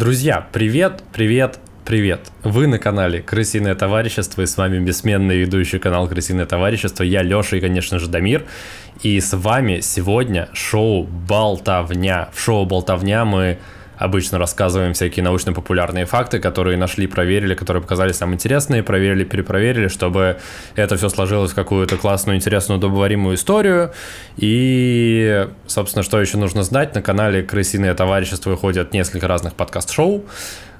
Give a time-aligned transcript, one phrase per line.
[0.00, 2.30] Друзья, привет, привет, привет.
[2.42, 7.02] Вы на канале Крысиное товарищество, и с вами бессменный ведущий канал Крысиное товарищество.
[7.02, 8.46] Я Леша и, конечно же, Дамир.
[9.02, 12.30] И с вами сегодня шоу «Болтовня».
[12.32, 13.58] В шоу «Болтовня» мы
[14.00, 20.38] обычно рассказываем всякие научно-популярные факты, которые нашли, проверили, которые показались нам интересные, проверили, перепроверили, чтобы
[20.74, 23.92] это все сложилось в какую-то классную, интересную, удобоваримую историю.
[24.38, 30.24] И, собственно, что еще нужно знать, на канале «Крысиное товарищество» выходят несколько разных подкаст-шоу,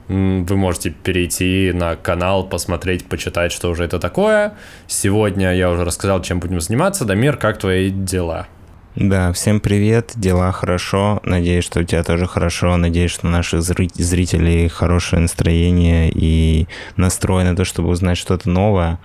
[0.08, 4.54] вы можете перейти на канал, посмотреть, почитать, что уже это такое.
[4.88, 7.04] Сегодня я уже рассказал, чем будем заниматься.
[7.04, 8.48] Дамир, как твои дела?
[8.96, 14.66] Да, всем привет, дела хорошо, надеюсь, что у тебя тоже хорошо, надеюсь, что наши зрители
[14.66, 18.98] хорошее настроение и настрой на то, чтобы узнать что-то новое.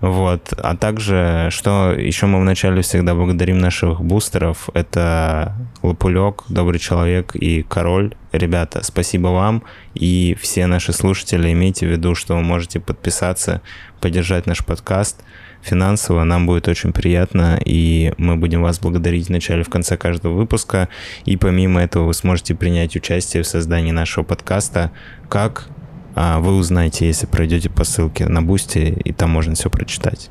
[0.00, 0.52] Вот.
[0.58, 7.62] А также, что еще мы вначале всегда благодарим наших бустеров, это Лопулек, Добрый Человек и
[7.62, 8.16] Король.
[8.32, 9.62] Ребята, спасибо вам
[9.94, 13.62] и все наши слушатели, имейте в виду, что вы можете подписаться,
[14.00, 15.22] поддержать наш подкаст–
[15.62, 20.34] финансово, нам будет очень приятно, и мы будем вас благодарить в начале, в конце каждого
[20.34, 20.88] выпуска.
[21.24, 24.90] И помимо этого вы сможете принять участие в создании нашего подкаста,
[25.28, 25.68] как
[26.14, 30.30] а, вы узнаете, если пройдете по ссылке на Бусти, и там можно все прочитать.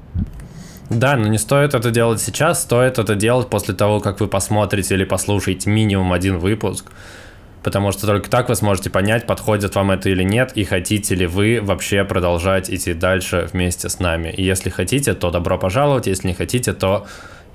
[0.90, 4.94] Да, но не стоит это делать сейчас, стоит это делать после того, как вы посмотрите
[4.94, 6.92] или послушаете минимум один выпуск
[7.64, 11.26] потому что только так вы сможете понять, подходит вам это или нет, и хотите ли
[11.26, 14.30] вы вообще продолжать идти дальше вместе с нами.
[14.30, 17.06] И если хотите, то добро пожаловать, если не хотите, то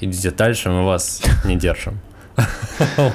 [0.01, 2.01] идите дальше, мы вас не держим.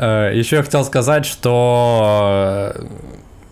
[0.00, 2.84] Э, Еще я хотел сказать, что э,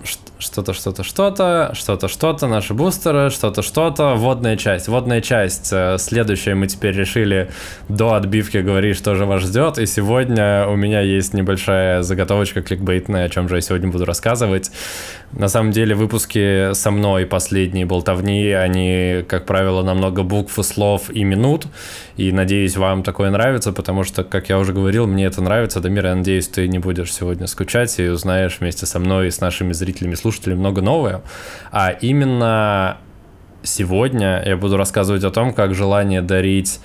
[0.07, 4.89] что-то, что-то, что-то, что-то, что-то, наши бустеры, что-то, что-то, водная часть.
[4.89, 7.51] Водная часть, э, следующая мы теперь решили
[7.89, 13.25] до отбивки говорить, что же вас ждет, и сегодня у меня есть небольшая заготовочка кликбейтная,
[13.25, 14.71] о чем же я сегодня буду рассказывать.
[15.33, 21.25] На самом деле выпуски со мной последние болтовни, они, как правило, намного букв, слов и
[21.25, 21.67] минут,
[22.17, 25.81] и надеюсь, вам такое нравится, потому что, как я уже говорил, мне это нравится.
[25.81, 29.41] Дамир, я надеюсь, ты не будешь сегодня скучать и узнаешь вместе со мной и с
[29.41, 31.23] нашими зрителями, слушателями много новое.
[31.71, 32.99] А именно
[33.63, 36.81] сегодня я буду рассказывать о том, как желание дарить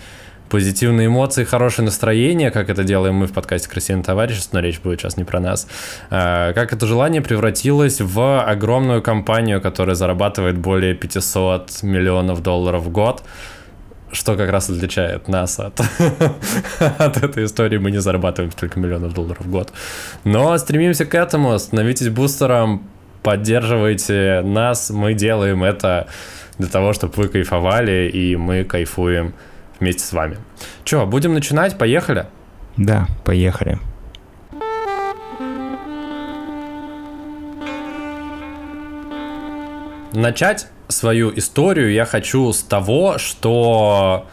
[0.51, 4.99] позитивные эмоции, хорошее настроение, как это делаем мы в подкасте «Красивое товарищество», но речь будет
[4.99, 5.65] сейчас не про нас,
[6.09, 12.89] а, как это желание превратилось в огромную компанию, которая зарабатывает более 500 миллионов долларов в
[12.89, 13.23] год,
[14.11, 15.79] что как раз отличает нас от,
[16.97, 17.77] от этой истории.
[17.77, 19.71] Мы не зарабатываем столько миллионов долларов в год.
[20.25, 22.83] Но стремимся к этому, становитесь бустером,
[23.23, 26.07] поддерживайте нас, мы делаем это
[26.57, 29.33] для того, чтобы вы кайфовали, и мы кайфуем
[29.81, 30.37] вместе с вами.
[30.85, 31.77] Че, будем начинать?
[31.77, 32.27] Поехали?
[32.77, 33.79] Да, поехали.
[40.13, 44.27] Начать свою историю я хочу с того, что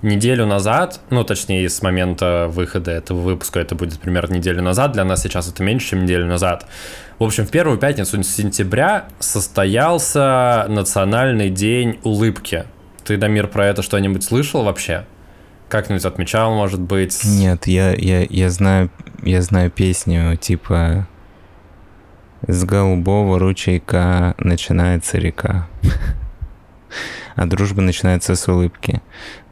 [0.00, 5.04] неделю назад, ну, точнее, с момента выхода этого выпуска, это будет примерно неделю назад, для
[5.04, 6.66] нас сейчас это меньше, чем неделю назад.
[7.18, 12.64] В общем, в первую пятницу сентября состоялся Национальный день улыбки.
[13.08, 15.06] Ты, Дамир, про это что-нибудь слышал вообще?
[15.70, 17.18] Как-нибудь отмечал, может быть?
[17.24, 18.90] Нет, я, я, я, знаю,
[19.22, 21.08] я знаю песню типа
[22.46, 25.68] «С голубого ручейка начинается река»
[27.38, 29.00] а дружба начинается с улыбки.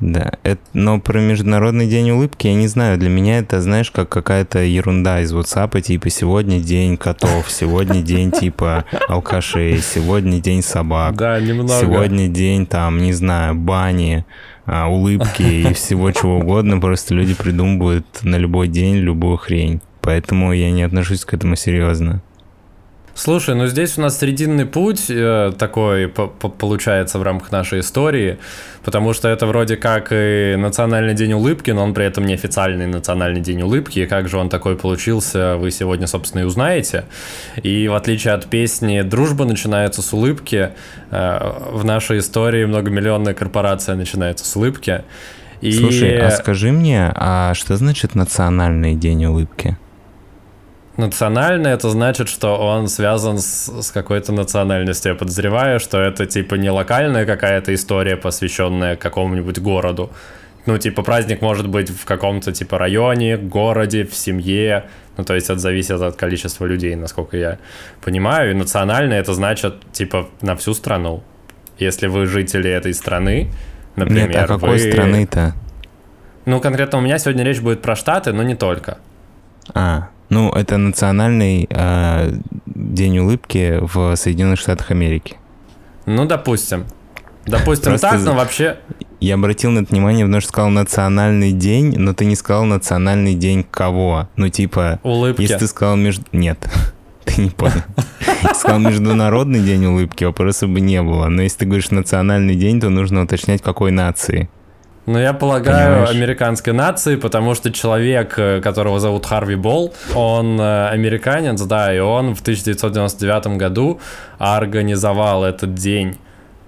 [0.01, 2.99] Да, это, но про Международный день улыбки я не знаю.
[2.99, 8.33] Для меня это, знаешь, как какая-то ерунда из WhatsApp, типа сегодня день котов, сегодня день
[8.33, 11.15] типа алкашей, сегодня день собак.
[11.15, 11.81] Да, немного.
[11.81, 14.27] Сегодня день там, не знаю, бани,
[14.65, 16.81] а, улыбки и всего чего угодно.
[16.81, 19.81] Просто люди придумывают на любой день любую хрень.
[20.01, 22.21] Поэтому я не отношусь к этому серьезно.
[23.17, 28.37] Слушай, ну здесь у нас срединный путь э, такой получается в рамках нашей истории,
[28.85, 32.87] потому что это вроде как и Национальный день улыбки, но он при этом не официальный
[32.87, 37.07] Национальный день улыбки, и как же он такой получился, вы сегодня, собственно, и узнаете.
[37.63, 40.73] И в отличие от песни «Дружба начинается с улыбки»,
[41.11, 45.05] э, в нашей истории многомиллионная корпорация начинается с улыбки.
[45.63, 45.73] И...
[45.73, 49.79] Слушай, а скажи мне, а что значит Национальный день улыбки?
[50.97, 55.13] Национальный это значит, что он связан с, с какой-то национальностью.
[55.13, 60.11] Я подозреваю, что это типа не локальная какая-то история, посвященная какому-нибудь городу.
[60.65, 64.87] Ну, типа, праздник может быть в каком-то типа районе, городе, в семье.
[65.17, 67.59] Ну, то есть это зависит от количества людей, насколько я
[68.03, 68.51] понимаю.
[68.51, 71.23] И национальный это значит, типа, на всю страну.
[71.79, 73.53] Если вы жители этой страны,
[73.97, 74.79] например, Нет, а какой вы...
[74.79, 75.55] страны-то?
[76.47, 78.99] Ну, конкретно у меня сегодня речь будет про Штаты, но не только.
[79.75, 82.33] А, Ну, это национальный э,
[82.67, 85.37] день улыбки в Соединенных Штатах Америки.
[86.05, 86.85] Ну, допустим.
[87.47, 88.79] Допустим, Просто так, но вообще...
[89.21, 93.35] Я обратил на это внимание, потому что сказал национальный день, но ты не сказал национальный
[93.35, 94.29] день кого.
[94.37, 95.01] Ну, типа...
[95.05, 95.43] Улыбки.
[95.43, 96.25] Если ты сказал между...
[96.33, 96.59] Нет,
[97.25, 97.83] ты не понял.
[98.55, 101.27] Сказал Международный день улыбки, вопроса бы не было.
[101.29, 104.51] Но если ты говоришь национальный день, то нужно уточнять, какой нации.
[105.07, 106.11] Ну, я полагаю, Понимаешь?
[106.11, 112.01] американской нации, потому что человек, э, которого зовут Харви Болл, он э, американец, да, и
[112.01, 114.01] он в 1999 году
[114.39, 116.19] организовал этот день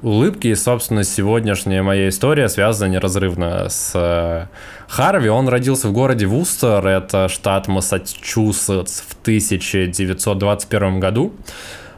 [0.03, 4.47] улыбки, и, собственно, сегодняшняя моя история связана неразрывно с э,
[4.87, 5.29] Харви.
[5.29, 11.33] Он родился в городе Вустер, это штат Массачусетс, в 1921 году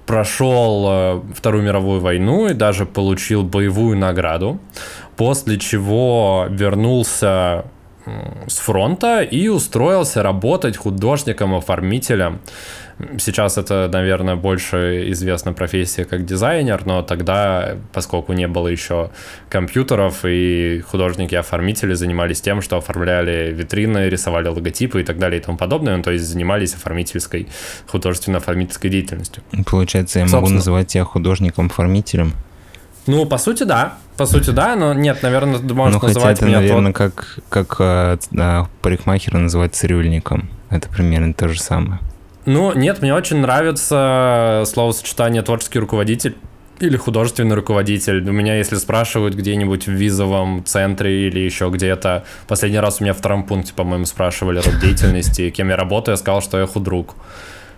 [0.07, 4.59] прошел Вторую мировую войну и даже получил боевую награду
[5.21, 7.67] после чего вернулся
[8.47, 12.41] с фронта и устроился работать художником-оформителем.
[13.19, 19.11] Сейчас это, наверное, больше известна профессия как дизайнер, но тогда, поскольку не было еще
[19.51, 25.59] компьютеров, и художники-оформители занимались тем, что оформляли витрины, рисовали логотипы и так далее и тому
[25.59, 27.47] подобное, ну, то есть занимались оформительской,
[27.89, 29.43] художественно-оформительской деятельностью.
[29.67, 30.41] Получается, я Собственно.
[30.41, 32.33] могу называть тебя художником-оформителем?
[33.07, 33.95] Ну, по сути, да.
[34.17, 36.59] По сути, да, но нет, наверное, ты можешь ну, называть это, меня...
[36.59, 36.97] наверное, тот...
[36.97, 40.51] как, как а, парикмахера называть цирюльником.
[40.69, 42.01] Это примерно то же самое.
[42.47, 46.37] Ну, нет, мне очень нравится словосочетание «творческий руководитель»
[46.81, 48.27] или художественный руководитель.
[48.29, 53.13] У меня, если спрашивают где-нибудь в визовом центре или еще где-то, последний раз у меня
[53.13, 57.15] в втором пункте, по-моему, спрашивали род деятельности, кем я работаю, я сказал, что я худрук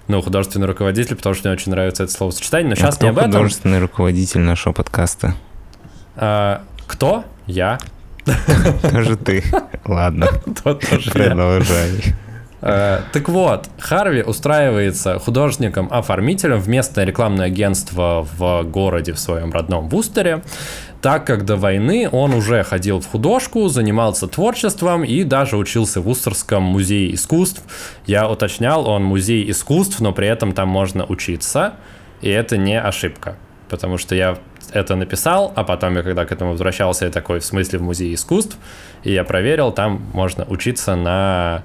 [0.09, 3.19] ну, художественный руководитель, потому что мне очень нравится это словосочетание, но сейчас а не об
[3.19, 3.33] этом.
[3.33, 5.35] художественный руководитель нашего подкаста?
[6.17, 7.25] А, кто?
[7.47, 7.79] Я.
[8.91, 9.45] Тоже ты.
[9.85, 10.29] Ладно.
[10.65, 12.15] Продолжай.
[12.61, 19.89] Uh, так вот, Харви устраивается художником-оформителем в местное рекламное агентство в городе в своем родном
[19.89, 20.45] Бустере
[21.03, 26.09] так как до войны он уже ходил в художку, занимался творчеством и даже учился в
[26.09, 27.61] Устерском музее искусств.
[28.07, 31.75] Я уточнял, он музей искусств, но при этом там можно учиться,
[32.21, 33.37] и это не ошибка,
[33.69, 34.39] потому что я
[34.73, 38.15] это написал, а потом я когда к этому возвращался, я такой, в смысле в музее
[38.15, 38.57] искусств,
[39.03, 41.65] и я проверил, там можно учиться на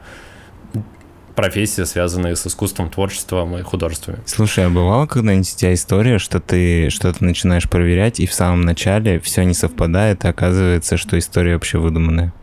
[1.38, 4.18] профессии, связанные с искусством, творчеством и художествами.
[4.25, 8.62] Слушай, а бывало когда-нибудь у тебя история, что ты что-то начинаешь проверять, и в самом
[8.62, 12.34] начале все не совпадает, и оказывается, что история вообще выдуманная?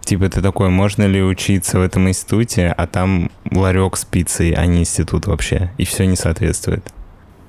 [0.00, 4.64] Типа ты такой, можно ли учиться в этом институте, а там ларек с пиццей, а
[4.64, 6.82] не институт вообще, и все не соответствует.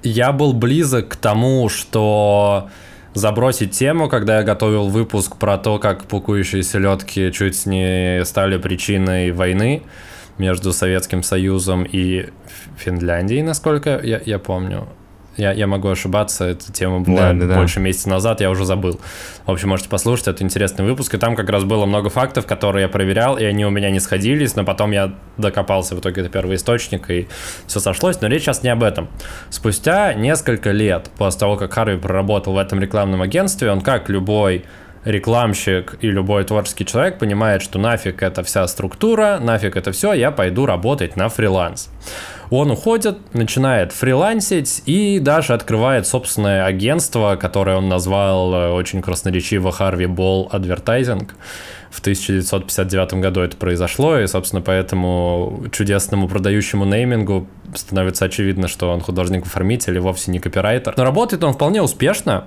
[0.03, 2.69] Я был близок к тому, что
[3.13, 9.31] забросить тему, когда я готовил выпуск про то, как пукающие селедки чуть не стали причиной
[9.31, 9.83] войны
[10.37, 12.29] между Советским Союзом и
[12.77, 14.87] Финляндией, насколько я, я помню.
[15.39, 17.81] Я, я могу ошибаться, эта тема была да, да, больше да.
[17.81, 18.99] месяца назад, я уже забыл.
[19.45, 22.83] В общем, можете послушать, это интересный выпуск, и там как раз было много фактов, которые
[22.83, 26.29] я проверял, и они у меня не сходились, но потом я докопался в итоге до
[26.29, 27.27] первого источника, и
[27.67, 29.07] все сошлось, но речь сейчас не об этом.
[29.49, 34.65] Спустя несколько лет после того, как Харви проработал в этом рекламном агентстве, он как любой
[35.05, 40.31] рекламщик и любой творческий человек понимает, что нафиг это вся структура, нафиг это все, я
[40.31, 41.89] пойду работать на фриланс.
[42.49, 49.69] Он уходит, начинает фрилансить и даже открывает собственное агентство, которое он назвал э, очень красноречиво
[49.69, 51.29] Harvey Ball Advertising.
[51.91, 58.91] В 1959 году это произошло, и, собственно, по этому чудесному продающему неймингу становится очевидно, что
[58.91, 60.93] он художник-оформитель и вовсе не копирайтер.
[60.97, 62.45] Но работает он вполне успешно,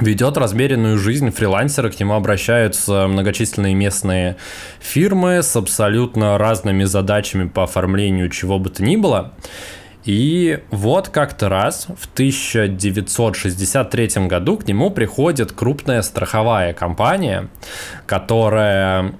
[0.00, 4.36] ведет размеренную жизнь фрилансера, к нему обращаются многочисленные местные
[4.80, 9.32] фирмы с абсолютно разными задачами по оформлению чего бы то ни было.
[10.06, 17.48] И вот как-то раз в 1963 году к нему приходит крупная страховая компания,
[18.06, 19.14] которая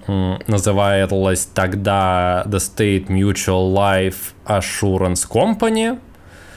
[0.46, 5.98] называлась тогда The State Mutual Life Assurance Company,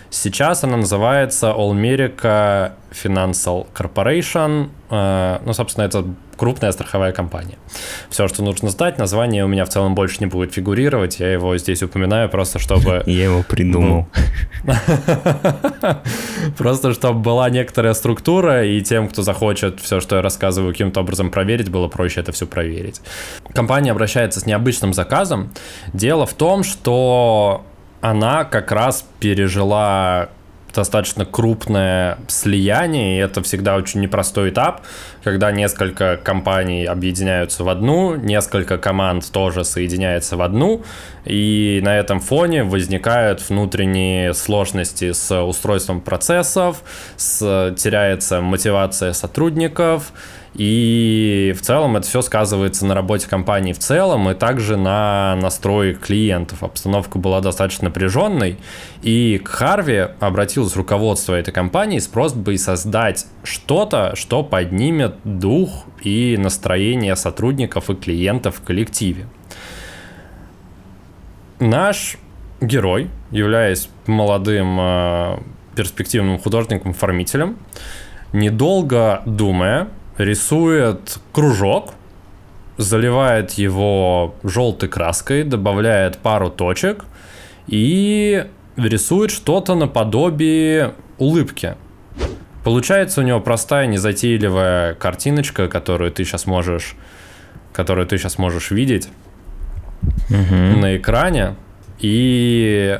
[0.09, 4.69] Сейчас она называется All America Financial Corporation.
[4.89, 6.03] Э, ну, собственно, это
[6.35, 7.57] крупная страховая компания.
[8.09, 11.19] Все, что нужно знать, название у меня в целом больше не будет фигурировать.
[11.19, 13.03] Я его здесь упоминаю просто, чтобы...
[13.05, 14.07] Я его придумал.
[16.57, 21.29] Просто, чтобы была некоторая структура, и тем, кто захочет все, что я рассказываю, каким-то образом
[21.29, 23.01] проверить, было проще это все проверить.
[23.53, 25.51] Компания обращается с необычным заказом.
[25.93, 27.65] Дело в том, что
[28.01, 30.29] она как раз пережила
[30.73, 34.81] достаточно крупное слияние, и это всегда очень непростой этап,
[35.23, 40.83] когда несколько компаний объединяются в одну, несколько команд тоже соединяются в одну,
[41.25, 46.83] и на этом фоне возникают внутренние сложности с устройством процессов,
[47.17, 50.13] с, теряется мотивация сотрудников,
[50.59, 55.93] и в целом это все сказывается на работе компании в целом и также на настрое
[55.93, 56.63] клиентов.
[56.63, 58.57] Обстановка была достаточно напряженной,
[59.01, 66.35] и к Харви обратилось руководство этой компании с просьбой создать что-то, что поднимет дух и
[66.37, 69.27] настроение сотрудников и клиентов в коллективе.
[71.59, 72.17] Наш
[72.59, 75.39] герой, являясь молодым э,
[75.77, 77.57] перспективным художником-формителем,
[78.33, 79.87] недолго думая,
[80.19, 81.93] рисует кружок,
[82.77, 87.05] заливает его желтой краской, добавляет пару точек
[87.67, 88.45] и
[88.77, 91.75] рисует что-то наподобие улыбки.
[92.63, 96.95] Получается у него простая, незатейливая картиночка, которую ты сейчас можешь,
[97.73, 99.09] которую ты сейчас можешь видеть
[100.29, 100.55] угу.
[100.79, 101.55] на экране.
[101.99, 102.99] И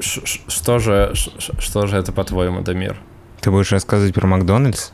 [0.00, 2.96] что же, что же это по-твоему, Дамир?
[3.40, 4.90] Ты будешь рассказывать про Макдональдс?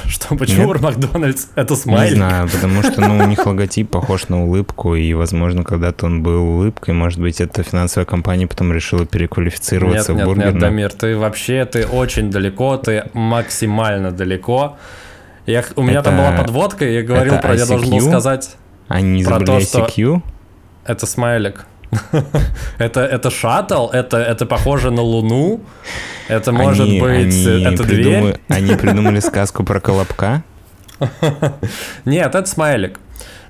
[0.08, 0.82] Что, почему Нет?
[0.82, 1.46] Макдональдс?
[1.54, 2.12] Это смайлик?
[2.12, 6.22] Не знаю, потому что ну, у них логотип похож на улыбку, и, возможно, когда-то он
[6.22, 10.44] был улыбкой, может быть, эта финансовая компания потом решила переквалифицироваться нет, в бургер.
[10.44, 14.76] Нет, нет, Дамир, ты вообще, ты очень далеко, ты максимально далеко.
[15.46, 18.56] Я, у меня это, там была подводка, и я говорил про, я должен был сказать
[18.88, 19.80] Они не про то, что...
[19.80, 20.22] ICQ?
[20.86, 21.66] Это смайлик.
[22.78, 25.60] это, это шаттл, это, это похоже на Луну,
[26.28, 28.40] это может они, быть, они это придумали, дверь.
[28.48, 30.42] Они придумали сказку про Колобка?
[32.04, 32.98] Нет, это смайлик.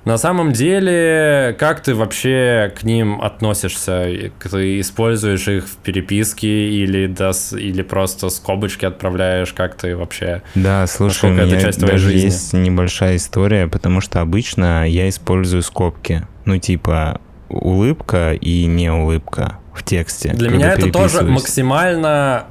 [0.05, 4.31] На самом деле, как ты вообще к ним относишься?
[4.51, 9.55] Ты используешь их в переписке или, дос, или просто скобочки отправляешь?
[9.55, 10.43] Как ты вообще...
[10.55, 12.27] Да, слушай, у меня часть даже жизни?
[12.27, 16.27] есть небольшая история, потому что обычно я использую скобки.
[16.45, 17.19] Ну, типа,
[17.54, 20.30] улыбка и не улыбка в тексте.
[20.32, 22.46] Для меня это тоже максимально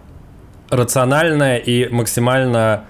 [0.69, 2.85] рациональное и максимально...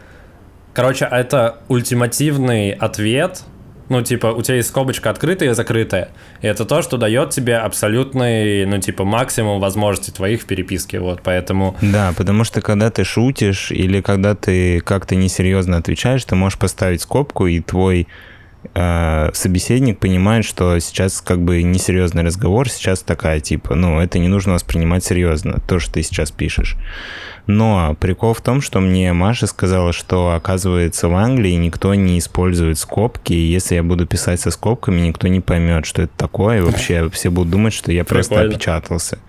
[0.74, 3.44] Короче, это ультимативный ответ
[3.90, 6.10] ну, типа, у тебя есть скобочка открытая и закрытая.
[6.42, 11.00] И это то, что дает тебе абсолютный, ну, типа, максимум возможностей твоих в переписке.
[11.00, 11.76] Вот, поэтому...
[11.82, 17.02] Да, потому что когда ты шутишь или когда ты как-то несерьезно отвечаешь, ты можешь поставить
[17.02, 18.08] скобку, и твой
[18.74, 24.54] собеседник понимает, что сейчас как бы несерьезный разговор, сейчас такая типа, ну, это не нужно
[24.54, 26.78] воспринимать серьезно, то, что ты сейчас пишешь.
[27.46, 32.80] Но прикол в том, что мне Маша сказала, что, оказывается, в Англии никто не использует
[32.80, 36.62] скобки, и если я буду писать со скобками, никто не поймет, что это такое, и
[36.62, 38.56] вообще все будут думать, что я просто Прикольно.
[38.56, 39.20] опечатался.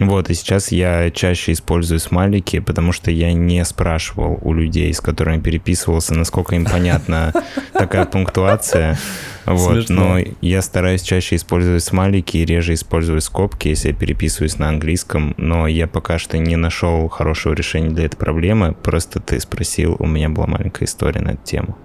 [0.00, 5.00] Вот, и сейчас я чаще использую смайлики, потому что я не спрашивал у людей, с
[5.00, 7.34] которыми переписывался, насколько им понятна
[7.74, 8.98] такая пунктуация.
[9.44, 14.70] Вот, но я стараюсь чаще использовать смайлики и реже использовать скобки, если я переписываюсь на
[14.70, 18.72] английском, но я пока что не нашел хорошего решения для этой проблемы.
[18.72, 21.76] Просто ты спросил, у меня была маленькая история на эту тему.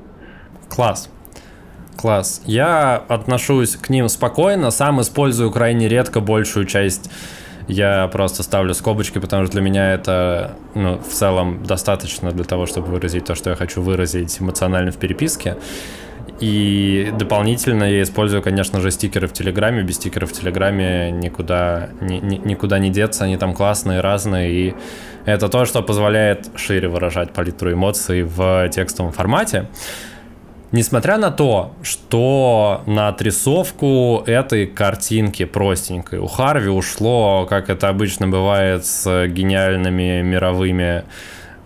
[0.70, 1.10] Класс.
[1.98, 2.42] Класс.
[2.46, 7.10] Я отношусь к ним спокойно, сам использую крайне редко большую часть
[7.68, 12.66] я просто ставлю скобочки, потому что для меня это ну, в целом достаточно для того,
[12.66, 15.58] чтобы выразить то, что я хочу выразить эмоционально в переписке.
[16.40, 19.84] И дополнительно я использую, конечно же, стикеры в Телеграме.
[19.84, 24.52] Без стикеров в Телеграме никуда, ни, ни, никуда не деться, они там классные, разные.
[24.52, 24.76] И
[25.26, 29.68] это то, что позволяет шире выражать палитру эмоций в текстовом формате.
[30.72, 38.28] Несмотря на то, что на отрисовку этой картинки простенькой у Харви ушло, как это обычно
[38.28, 41.04] бывает с гениальными мировыми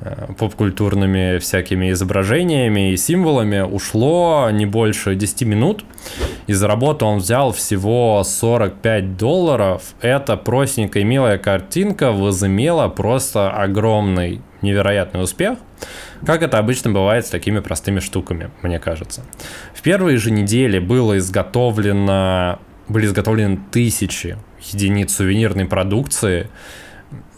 [0.02, 5.86] э, попкультурными всякими изображениями и символами, ушло не больше 10 минут.
[6.48, 9.82] И за работу он взял всего 45 долларов.
[10.02, 15.58] Эта простенькая милая картинка возымела просто огромный, невероятный успех.
[16.26, 19.24] Как это обычно бывает с такими простыми штуками, мне кажется.
[19.74, 26.50] В первые же недели было изготовлено, были изготовлены тысячи единиц сувенирной продукции,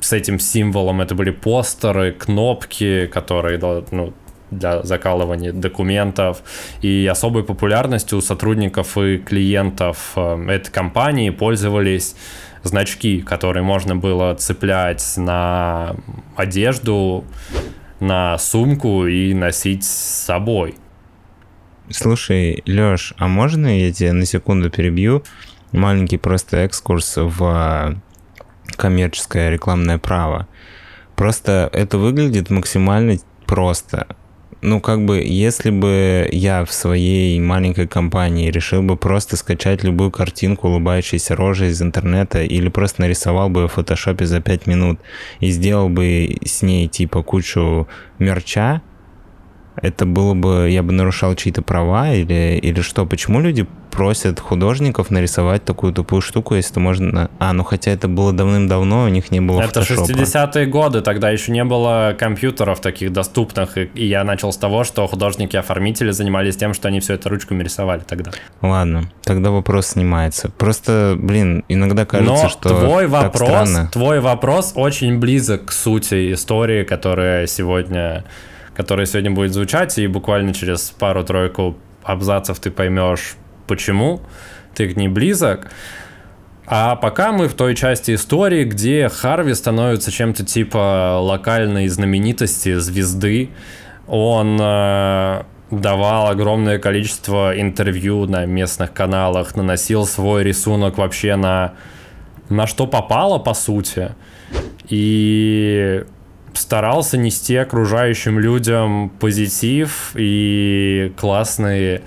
[0.02, 3.60] с этим символом это были постеры, кнопки, которые
[3.92, 4.14] ну,
[4.50, 6.44] для закалывания документов.
[6.82, 12.16] И особой популярностью у сотрудников и клиентов э, этой компании пользовались
[12.64, 15.96] значки, которые можно было цеплять на
[16.36, 17.24] одежду,
[18.02, 20.76] на сумку и носить с собой.
[21.90, 25.24] Слушай, Лёш, а можно я тебя на секунду перебью?
[25.72, 28.02] Маленький просто экскурс в
[28.76, 30.48] коммерческое рекламное право.
[31.16, 34.08] Просто это выглядит максимально просто.
[34.64, 40.12] Ну, как бы, если бы я в своей маленькой компании решил бы просто скачать любую
[40.12, 45.00] картинку улыбающейся рожи из интернета или просто нарисовал бы в фотошопе за 5 минут
[45.40, 47.88] и сделал бы с ней, типа, кучу
[48.20, 48.84] мерча,
[49.76, 53.06] это было бы, я бы нарушал чьи-то права или, или что?
[53.06, 57.30] Почему люди просят художников нарисовать такую тупую штуку, если можно...
[57.40, 61.52] А, ну хотя это было давным-давно, у них не было Это 60-е годы, тогда еще
[61.52, 66.74] не было компьютеров таких доступных, и, и я начал с того, что художники-оформители занимались тем,
[66.74, 68.32] что они все это ручками рисовали тогда.
[68.62, 70.50] Ладно, тогда вопрос снимается.
[70.58, 73.90] Просто, блин, иногда кажется, Но что твой вопрос, странно.
[73.92, 78.24] твой вопрос очень близок к сути истории, которая сегодня
[78.76, 83.36] которая сегодня будет звучать, и буквально через пару-тройку абзацев ты поймешь,
[83.68, 84.22] почему
[84.76, 85.72] ты к ней близок.
[86.66, 93.50] А пока мы в той части истории, где Харви становится чем-то типа локальной знаменитости, звезды.
[94.08, 101.74] Он э, давал огромное количество интервью на местных каналах, наносил свой рисунок вообще на,
[102.50, 104.12] на что попало, по сути.
[104.88, 106.06] И
[106.54, 112.04] старался нести окружающим людям позитив и классные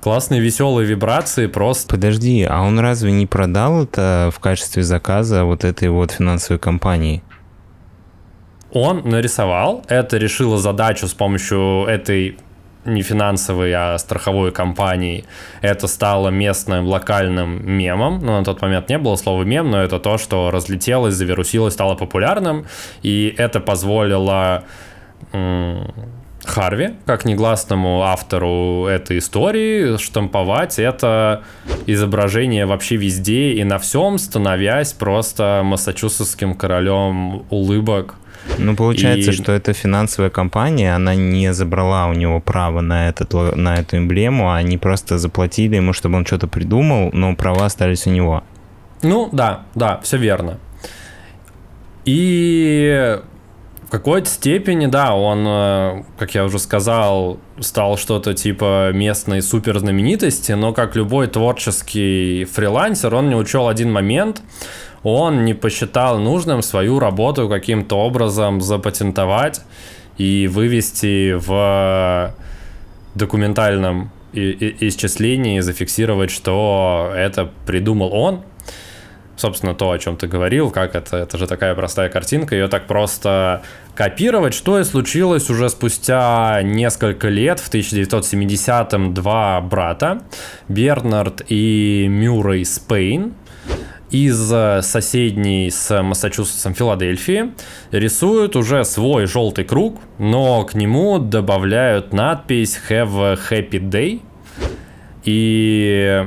[0.00, 1.88] классные веселые вибрации просто.
[1.88, 7.22] Подожди, а он разве не продал это в качестве заказа вот этой вот финансовой компании?
[8.70, 12.36] Он нарисовал, это решило задачу с помощью этой
[12.84, 15.24] не финансовой, а страховой компании.
[15.60, 18.20] Это стало местным локальным мемом.
[18.20, 21.94] Но на тот момент не было слова мем, но это то, что разлетелось, завирусилось, стало
[21.94, 22.66] популярным.
[23.02, 24.64] И это позволило
[26.44, 31.42] Харви, как негласному автору этой истории, штамповать это
[31.86, 38.14] изображение вообще везде и на всем, становясь просто массачусетским королем улыбок
[38.58, 43.32] ну, получается, И- что эта финансовая компания, она не забрала у него право на, этот,
[43.56, 48.06] на эту эмблему, а они просто заплатили ему, чтобы он что-то придумал, но права остались
[48.06, 48.42] у него.
[49.02, 50.58] Ну, да, да, все верно.
[52.04, 53.18] И
[53.88, 60.52] в какой-то степени, да, он, э, как я уже сказал, стал что-то типа местной суперзнаменитости,
[60.52, 64.42] но как любой творческий фрилансер, он не учел один момент.
[65.02, 69.60] Он не посчитал нужным свою работу каким-то образом запатентовать
[70.16, 72.34] и вывести в
[73.14, 78.42] документальном и- и- исчислении, зафиксировать, что это придумал он,
[79.36, 82.86] собственно, то, о чем ты говорил, как это, это же такая простая картинка, ее так
[82.86, 83.62] просто
[83.94, 90.22] копировать, что и случилось уже спустя несколько лет, в 1970-м два брата,
[90.68, 93.34] Бернард и Мюррей Спейн,
[94.10, 97.52] из э, соседней с Массачусетсом Филадельфии
[97.90, 104.22] рисуют уже свой желтый круг, но к нему добавляют надпись Have a Happy Day.
[105.24, 106.26] И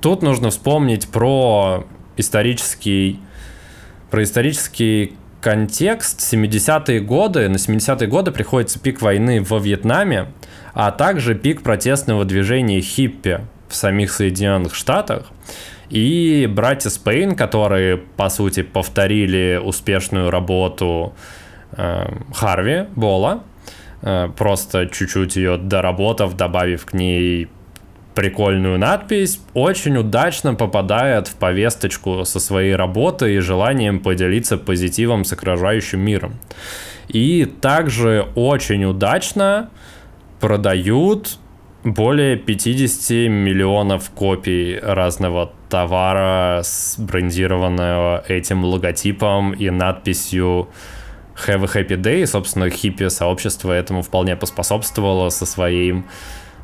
[0.00, 1.84] тут нужно вспомнить про
[2.16, 3.20] исторический,
[4.10, 7.48] про исторический контекст 70-е годы.
[7.48, 10.28] На 70-е годы приходится пик войны во Вьетнаме,
[10.72, 15.30] а также пик протестного движения хиппи в самих Соединенных Штатах.
[15.92, 21.12] И братья Спейн, которые, по сути, повторили успешную работу
[21.72, 23.44] э, Харви Бола,
[24.00, 27.48] э, просто чуть-чуть ее доработав, добавив к ней
[28.14, 35.34] прикольную надпись, очень удачно попадает в повесточку со своей работой и желанием поделиться позитивом с
[35.34, 36.38] окружающим миром.
[37.08, 39.68] И также очень удачно
[40.40, 41.36] продают
[41.84, 50.68] более 50 миллионов копий разного товара, с- брендированного этим логотипом и надписью
[51.46, 52.22] Have a Happy Day.
[52.22, 56.04] И, собственно, хиппи-сообщество этому вполне поспособствовало со своим,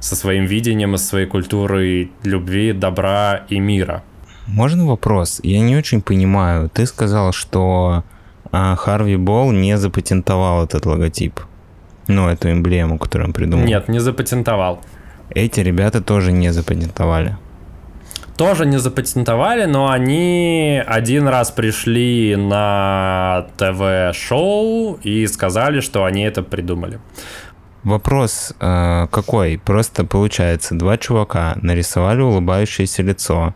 [0.01, 4.03] со своим видением, и со своей культурой любви, добра и мира.
[4.47, 5.41] Можно вопрос?
[5.43, 6.69] Я не очень понимаю.
[6.69, 8.03] Ты сказал, что
[8.53, 11.41] а, Харви Болл не запатентовал этот логотип.
[12.09, 13.65] Ну, эту эмблему, которую он придумал.
[13.67, 14.79] Нет, не запатентовал.
[15.35, 17.37] Эти ребята тоже не запатентовали.
[18.39, 26.43] Тоже не запатентовали, но они один раз пришли на ТВ-шоу и сказали, что они это
[26.43, 27.01] придумали.
[27.83, 29.59] Вопрос э, какой?
[29.59, 33.55] Просто получается, два чувака нарисовали улыбающееся лицо,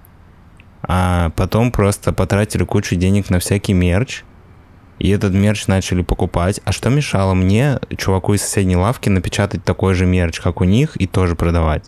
[0.82, 4.24] а потом просто потратили кучу денег на всякий мерч,
[4.98, 6.60] и этот мерч начали покупать.
[6.64, 11.00] А что мешало мне, чуваку из соседней лавки, напечатать такой же мерч, как у них,
[11.00, 11.84] и тоже продавать?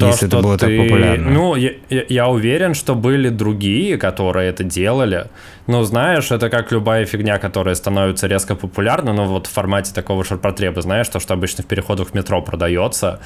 [0.00, 0.66] То, Если это было ты...
[0.66, 1.30] так популярно.
[1.30, 5.26] Ну, я, я уверен, что были другие, которые это делали.
[5.66, 10.24] Но знаешь, это как любая фигня, которая становится резко популярна, но вот в формате такого
[10.24, 13.20] ширпотреба, знаешь, то, что обычно в переходах в метро продается,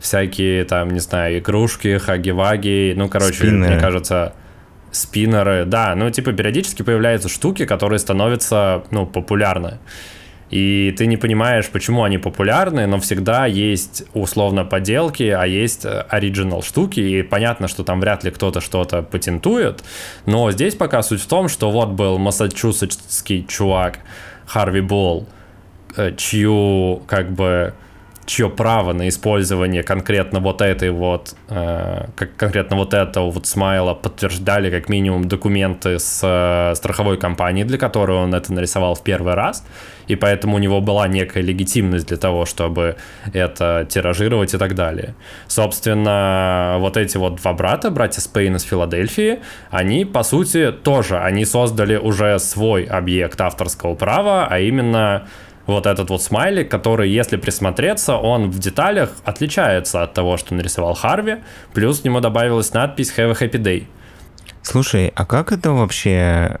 [0.00, 3.72] всякие там, не знаю, игрушки, хаги-ваги, ну, короче, Спиннеры.
[3.72, 4.34] мне кажется,
[4.90, 9.78] спиннеры, да, ну, типа, периодически появляются штуки, которые становятся, ну, популярны
[10.50, 16.06] и ты не понимаешь, почему они популярны, но всегда есть условно поделки, а есть э,
[16.08, 19.84] оригинал штуки, и понятно, что там вряд ли кто-то что-то патентует,
[20.26, 23.98] но здесь пока суть в том, что вот был массачусетский чувак
[24.46, 25.28] Харви Болл,
[25.96, 27.74] э, чью как бы
[28.28, 34.70] чье право на использование конкретно вот этой вот, э, конкретно вот этого вот смайла подтверждали
[34.70, 39.64] как минимум документы с э, страховой компанией, для которой он это нарисовал в первый раз,
[40.06, 42.96] и поэтому у него была некая легитимность для того, чтобы
[43.32, 45.14] это тиражировать и так далее.
[45.46, 51.44] Собственно, вот эти вот два брата, братья Спейн из Филадельфии, они, по сути, тоже, они
[51.44, 55.26] создали уже свой объект авторского права, а именно
[55.68, 60.94] вот этот вот смайлик, который, если присмотреться, он в деталях отличается от того, что нарисовал
[60.94, 61.36] Харви,
[61.74, 63.86] плюс к нему добавилась надпись Have a Happy Day.
[64.62, 66.58] Слушай, а как это вообще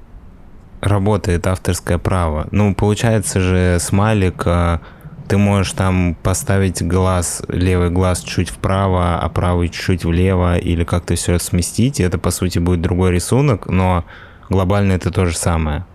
[0.80, 2.48] работает авторское право?
[2.50, 4.80] Ну, получается же смайлик, а,
[5.26, 11.14] ты можешь там поставить глаз, левый глаз чуть вправо, а правый чуть влево, или как-то
[11.14, 14.04] все сместить, и это, по сути, будет другой рисунок, но
[14.50, 15.86] глобально это то же самое.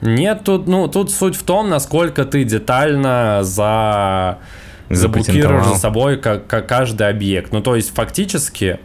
[0.00, 4.38] Нет, тут, ну, тут суть в том, насколько ты детально за
[4.88, 7.52] заблокируешь за собой как, как каждый объект.
[7.52, 8.80] Ну, то есть, фактически,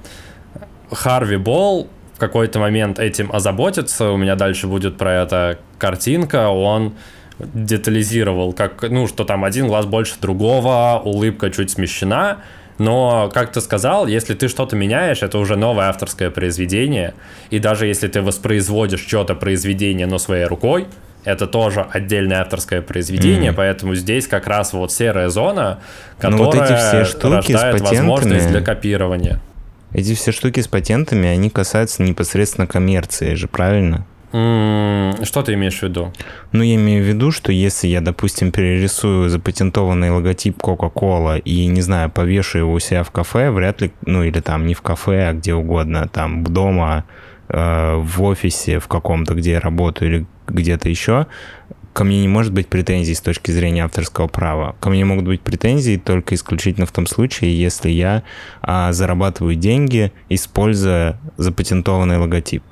[0.91, 4.12] Харви Болл в какой-то момент этим озаботится.
[4.12, 6.49] У меня дальше будет про это картинка.
[6.49, 6.93] Он
[7.39, 12.38] детализировал, как, ну, что там один глаз больше другого, улыбка чуть смещена.
[12.77, 17.13] Но, как ты сказал, если ты что-то меняешь, это уже новое авторское произведение.
[17.49, 20.88] И даже если ты воспроизводишь что-то произведение, но своей рукой,
[21.23, 23.55] это тоже отдельное авторское произведение, mm.
[23.55, 25.79] поэтому здесь как раз вот серая зона,
[26.19, 29.41] которая ну, вот эти все штуки рождает возможность для копирования.
[29.91, 34.05] Эти все штуки с патентами, они касаются непосредственно коммерции же, правильно?
[34.35, 36.11] Что ты имеешь в виду?
[36.51, 41.81] Ну, я имею в виду, что если я, допустим, перерисую запатентованный логотип Coca-Cola и, не
[41.81, 45.29] знаю, повешу его у себя в кафе, вряд ли, ну, или там не в кафе,
[45.29, 47.05] а где угодно, там дома,
[47.47, 51.27] э, в офисе в каком-то, где я работаю, или где-то еще,
[51.93, 54.75] ко мне не может быть претензий с точки зрения авторского права.
[54.81, 58.23] Ко мне могут быть претензии только исключительно в том случае, если я
[58.61, 62.63] а, зарабатываю деньги, используя запатентованный логотип.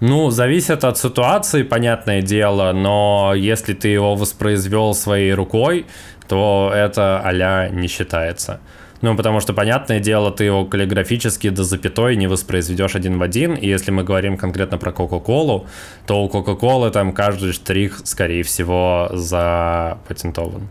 [0.00, 5.86] Ну, зависит от ситуации, понятное дело, но если ты его воспроизвел своей рукой,
[6.28, 8.60] то это а не считается.
[9.02, 13.54] Ну, потому что, понятное дело, ты его каллиграфически до запятой не воспроизведешь один в один.
[13.54, 15.66] И если мы говорим конкретно про Кока-Колу,
[16.06, 20.68] то у Кока-Колы там каждый штрих, скорее всего, запатентован.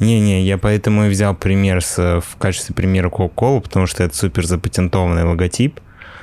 [0.00, 4.44] Не-не, я поэтому и взял пример с, в качестве примера Coca-Cola, потому что это супер
[4.44, 5.80] запатентованный логотип.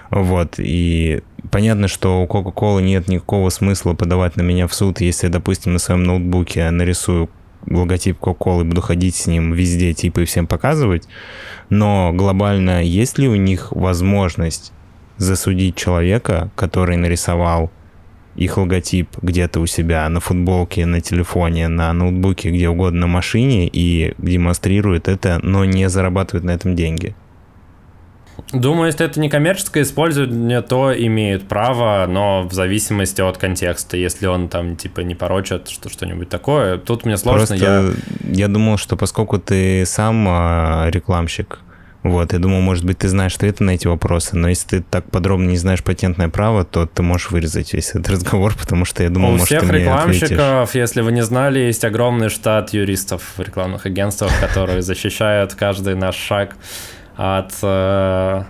[0.10, 5.28] Вот, и понятно, что у Coca-Cola нет никакого смысла подавать на меня в суд, если,
[5.28, 7.30] допустим, на своем ноутбуке нарисую
[7.70, 11.08] логотип Coca-Cola буду ходить с ним везде, типа, и всем показывать.
[11.70, 14.72] Но глобально есть ли у них возможность
[15.18, 17.72] засудить человека, который нарисовал
[18.36, 23.68] их логотип где-то у себя на футболке, на телефоне, на ноутбуке, где угодно, на машине
[23.68, 27.16] и демонстрирует это, но не зарабатывает на этом деньги?
[28.54, 33.98] Думаю, если это не коммерческое использование, то имеют право, но в зависимости от контекста.
[33.98, 37.48] Если он там типа не порочит, что что-нибудь такое, тут мне сложно.
[37.48, 37.92] Просто я...
[38.24, 41.60] я думал, что поскольку ты сам а, рекламщик,
[42.04, 45.10] вот, я думал, может быть, ты знаешь ответы на эти вопросы, но если ты так
[45.12, 49.10] подробно не знаешь патентное право, то ты можешь вырезать весь этот разговор, потому что я
[49.10, 53.42] думал, У может, всех ты рекламщиков, если вы не знали, есть огромный штат юристов в
[53.42, 56.56] рекламных агентствах, которые защищают каждый наш шаг
[57.18, 58.44] от э,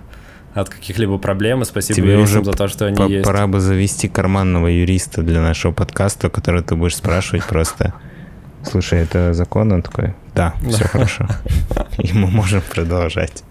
[0.54, 1.62] от каких-либо проблем.
[1.62, 3.26] И спасибо Тебе юристам уже за то, что они есть.
[3.26, 7.94] Пора бы завести карманного юриста для нашего подкаста, который ты будешь спрашивать просто.
[8.64, 9.72] Слушай, это закон?
[9.72, 11.28] Он такой, да, все хорошо.
[11.98, 13.44] И мы можем продолжать.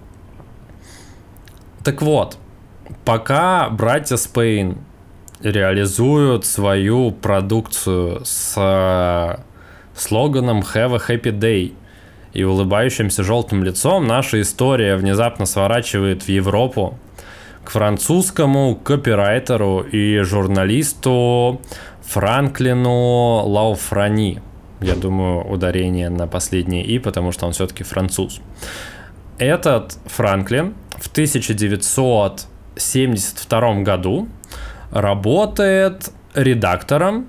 [1.82, 2.38] Так вот,
[3.04, 4.78] пока братья Спейн
[5.40, 9.40] реализуют свою продукцию с э,
[9.94, 11.72] слоганом Have a Happy Day–
[12.36, 16.98] и улыбающимся желтым лицом наша история внезапно сворачивает в Европу
[17.64, 21.62] к французскому копирайтеру и журналисту
[22.02, 24.42] Франклину Лауфрани.
[24.82, 28.42] Я думаю, ударение на последнее «и», потому что он все-таки француз.
[29.38, 34.28] этот Франклин в 1972 году
[34.90, 37.28] работает редактором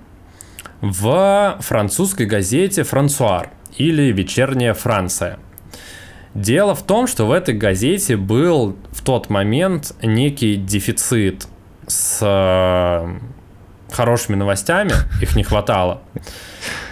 [0.81, 5.39] в французской газете «Франсуар» или «Вечерняя Франция».
[6.33, 11.47] Дело в том, что в этой газете был в тот момент некий дефицит
[11.87, 13.19] с э,
[13.91, 16.01] хорошими новостями, их не хватало.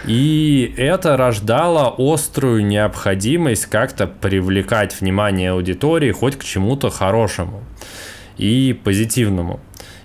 [0.04, 7.62] И это рождало острую необходимость как-то привлекать внимание аудитории хоть к чему-то хорошему
[8.36, 9.60] и позитивному.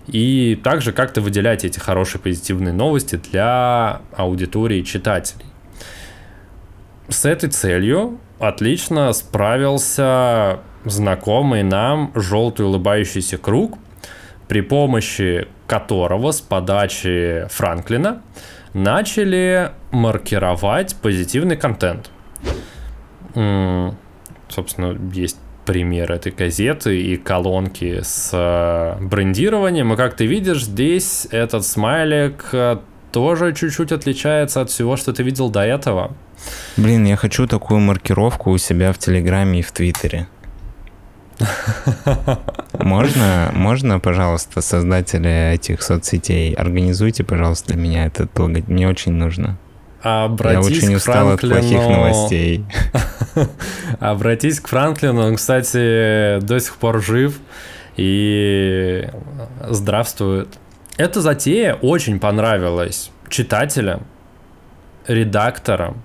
[0.08, 5.46] И также как-то выделять эти хорошие позитивные новости для аудитории читателей.
[7.12, 13.78] С этой целью отлично справился знакомый нам желтый улыбающийся круг,
[14.48, 18.22] при помощи которого с подачи Франклина
[18.74, 22.10] начали маркировать позитивный контент.
[23.34, 29.94] Собственно, есть пример этой газеты и колонки с э, брендированием.
[29.94, 32.78] И как ты видишь, здесь этот смайлик э,
[33.12, 36.16] тоже чуть-чуть отличается от всего, что ты видел до этого.
[36.78, 40.28] Блин, я хочу такую маркировку у себя в Телеграме и в Твиттере.
[42.74, 48.68] Можно, можно, пожалуйста, создатели этих соцсетей, организуйте, пожалуйста, меня этот логотип.
[48.68, 49.58] Мне очень нужно.
[50.02, 51.56] Обратись Я очень устал Франклину...
[51.56, 52.66] от плохих новостей.
[54.00, 57.40] Обратись к Франклину, он, кстати, до сих пор жив
[57.98, 59.08] и
[59.70, 60.48] здравствует.
[60.98, 64.02] Эта затея очень понравилась читателям,
[65.08, 66.02] редакторам,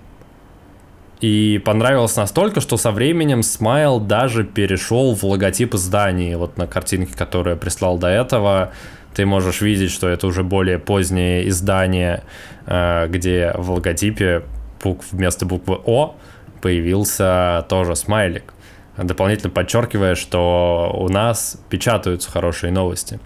[1.19, 6.37] и понравилось настолько, что со временем Смайл даже перешел в логотип издания.
[6.37, 8.71] Вот на картинке, которую я прислал до этого,
[9.15, 12.23] ты можешь видеть, что это уже более позднее издание,
[12.67, 14.43] э, где в логотипе
[14.83, 16.15] букв, вместо буквы О
[16.61, 18.53] появился тоже смайлик,
[18.95, 23.19] дополнительно подчеркивая, что у нас печатаются хорошие новости.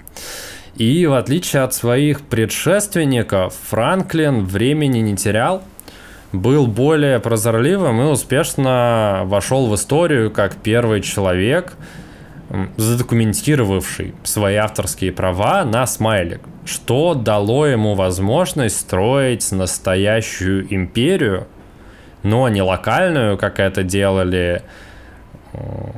[0.76, 5.64] И в отличие от своих предшественников, Франклин времени не терял,
[6.32, 11.74] был более прозорливым и успешно вошел в историю как первый человек,
[12.78, 21.48] задокументировавший свои авторские права на смайлик, что дало ему возможность строить настоящую империю,
[22.24, 24.64] но не локальную, как это делали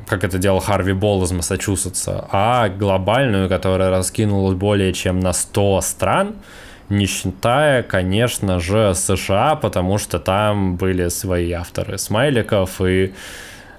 [0.08, 5.82] как это делал Харви Болл из Массачусетса, а глобальную, которая раскинулась более чем на 100
[5.82, 6.36] стран,
[6.90, 13.14] не считая, конечно же, США, потому что там были свои авторы смайликов, и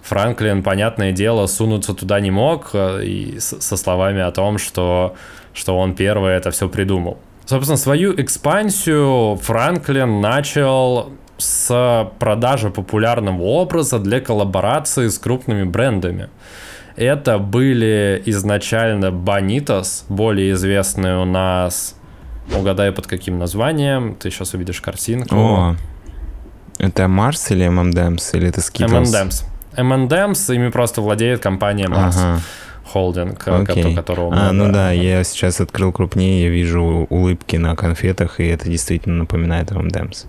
[0.02, 5.14] Франклин, понятное дело, сунуться туда не мог, э, и со словами о том, что,
[5.54, 7.18] что он первый это все придумал.
[7.46, 16.28] Собственно, свою экспансию Франклин начал с продажи популярного образа для коллаборации с крупными брендами.
[16.96, 21.96] Это были изначально Bonitas, более известные у нас
[22.52, 24.16] Угадай, под каким названием.
[24.16, 25.34] Ты сейчас увидишь картинку.
[25.34, 25.76] О,
[26.78, 28.36] это Марс или M&M's?
[28.36, 29.12] Или это Skittles?
[29.12, 29.44] M&M's.
[29.76, 32.14] M&M's ими просто владеет компания Mars.
[32.16, 32.40] Ага.
[32.84, 33.94] Холдинг, okay.
[33.94, 34.48] которого много.
[34.48, 39.16] А, ну да, я сейчас открыл крупнее, я вижу улыбки на конфетах, и это действительно
[39.16, 40.26] напоминает M&M's.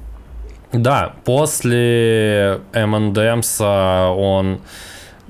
[0.71, 4.61] Да, после M&M's он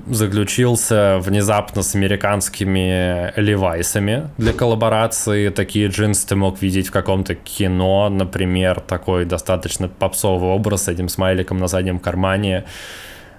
[0.06, 5.48] заключился внезапно с американскими левайсами для коллаборации.
[5.48, 11.08] Такие джинсы ты мог видеть в каком-то кино, например, такой достаточно попсовый образ с этим
[11.08, 12.64] смайликом на заднем кармане.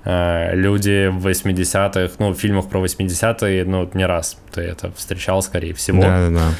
[0.04, 5.42] Э, люди в 80-х, ну, в фильмах про 80-е, ну, не раз ты это встречал,
[5.42, 6.02] скорее всего.
[6.02, 6.52] Да, да, да.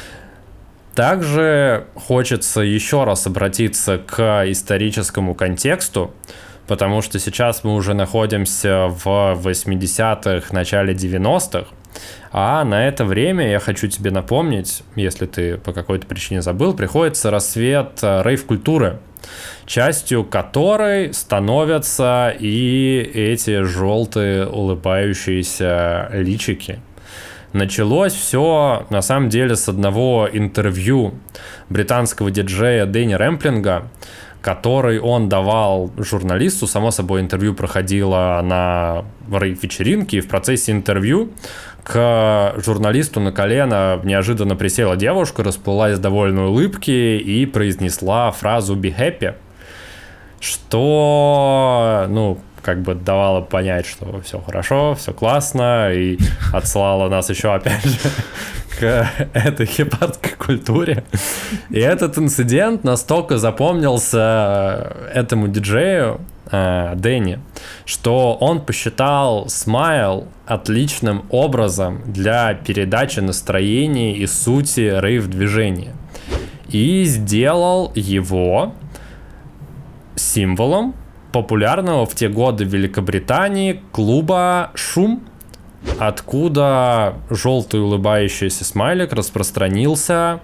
[0.94, 6.12] Также хочется еще раз обратиться к историческому контексту
[6.68, 9.06] потому что сейчас мы уже находимся в
[9.42, 11.66] 80-х, начале 90-х,
[12.30, 17.30] а на это время, я хочу тебе напомнить, если ты по какой-то причине забыл, приходится
[17.30, 18.98] рассвет э, рейв-культуры,
[19.66, 26.80] частью которой становятся и эти желтые улыбающиеся личики.
[27.54, 31.14] Началось все на самом деле с одного интервью
[31.70, 33.88] британского диджея Дэнни Рэмплинга,
[34.40, 36.66] который он давал журналисту.
[36.66, 41.30] Само собой, интервью проходило на вечеринке, и в процессе интервью
[41.82, 49.34] к журналисту на колено неожиданно присела девушка, расплылась довольной улыбки и произнесла фразу «be happy»,
[50.40, 56.18] что, ну, как бы давала понять, что все хорошо, все классно, и
[56.52, 57.98] отсылала нас еще, опять же,
[58.78, 61.02] к этой хипатской культуре.
[61.70, 66.20] И этот инцидент настолько запомнился этому диджею,
[66.52, 67.40] э, Дэнни,
[67.86, 75.94] что он посчитал смайл отличным образом для передачи настроения и сути рейв-движения.
[76.68, 78.74] И сделал его
[80.16, 80.94] символом
[81.32, 85.24] популярного в те годы в Великобритании клуба «Шум»,
[85.98, 90.40] откуда желтый улыбающийся смайлик распространился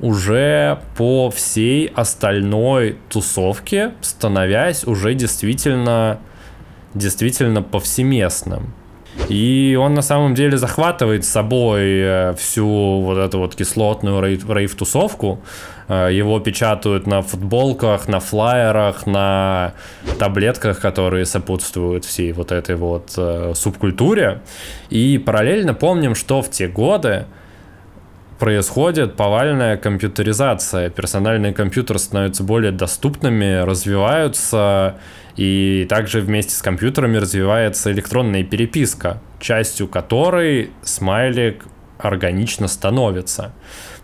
[0.00, 6.18] уже по всей остальной тусовке, становясь уже действительно,
[6.94, 8.74] действительно повсеместным.
[9.28, 15.38] И он на самом деле захватывает с собой э, всю вот эту вот кислотную рейв-тусовку.
[15.88, 19.74] Э, его печатают на футболках, на флайерах, на
[20.18, 24.40] таблетках, которые сопутствуют всей вот этой вот э, субкультуре.
[24.90, 27.26] И параллельно помним, что в те годы
[28.38, 30.90] происходит повальная компьютеризация.
[30.90, 34.96] Персональные компьютеры становятся более доступными, развиваются,
[35.36, 41.64] и также вместе с компьютерами развивается электронная переписка, частью которой смайлик
[41.98, 43.52] органично становится.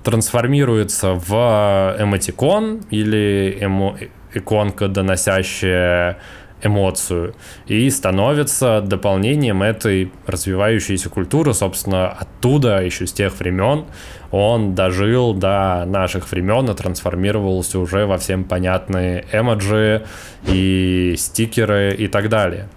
[0.04, 3.96] Трансформируется в эмотикон или эмо
[4.32, 6.18] иконка, доносящая
[6.62, 7.34] эмоцию,
[7.66, 13.86] и становится дополнением этой развивающейся культуры, собственно, оттуда, еще с тех времен,
[14.30, 20.06] он дожил до наших времен и трансформировался уже во всем понятные эмоджи
[20.46, 22.68] и стикеры и так далее.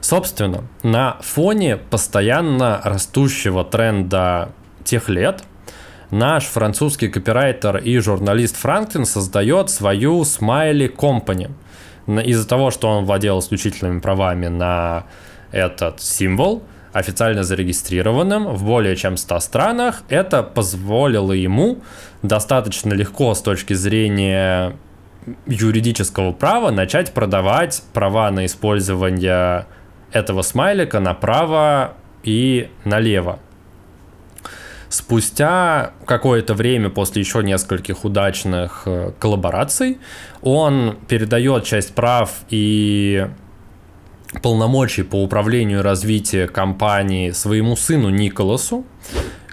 [0.00, 4.50] Собственно, на фоне постоянно растущего тренда
[4.82, 5.44] тех лет,
[6.12, 11.50] наш французский копирайтер и журналист Франклин создает свою Smiley Company–
[12.06, 15.04] из-за того, что он владел исключительными правами на
[15.52, 21.78] этот символ, официально зарегистрированным в более чем 100 странах, это позволило ему
[22.22, 24.76] достаточно легко с точки зрения
[25.46, 29.66] юридического права начать продавать права на использование
[30.10, 31.94] этого смайлика направо
[32.24, 33.38] и налево.
[34.92, 39.96] Спустя какое-то время после еще нескольких удачных э, коллабораций
[40.42, 43.26] он передает часть прав и
[44.42, 48.84] полномочий по управлению и развитию компании своему сыну Николасу,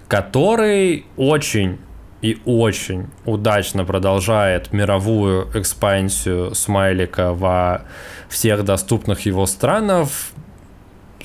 [0.09, 1.77] который очень
[2.21, 7.83] и очень удачно продолжает мировую экспансию смайлика во
[8.27, 10.09] всех доступных его странах,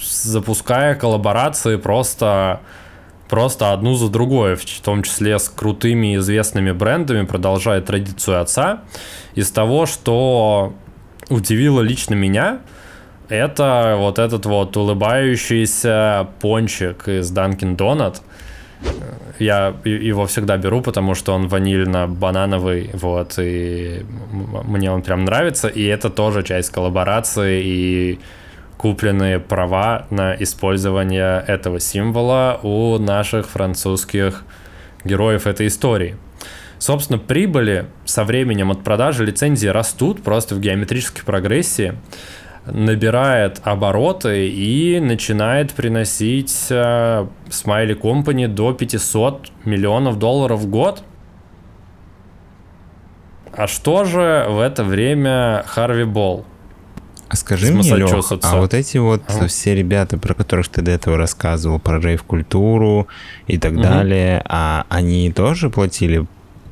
[0.01, 2.61] запуская коллаборации просто
[3.35, 8.85] просто одну за другой, в том числе с крутыми известными брендами, продолжая традицию отца.
[9.35, 10.73] Из того, что
[11.31, 12.61] удивило лично меня,
[13.29, 18.19] это вот этот вот улыбающийся пончик из Dunkin' Donut.
[19.41, 24.07] Я его всегда беру, потому что он ванильно-банановый, вот, и
[24.65, 28.21] мне он прям нравится, и это тоже часть коллаборации, и
[28.77, 34.45] купленные права на использование этого символа у наших французских
[35.05, 36.17] героев этой истории.
[36.79, 41.95] Собственно, прибыли со временем от продажи лицензии растут просто в геометрической прогрессии,
[42.67, 51.03] набирает обороты и начинает приносить э, Smiley Company до 500 миллионов долларов в год.
[53.53, 56.45] А что же в это время Харви Болл?
[57.29, 59.47] А скажи мне, Лех, а вот эти вот ага.
[59.47, 63.09] все ребята, про которых ты до этого рассказывал, про рейв-культуру
[63.47, 63.83] и так угу.
[63.83, 66.27] далее, а они тоже платили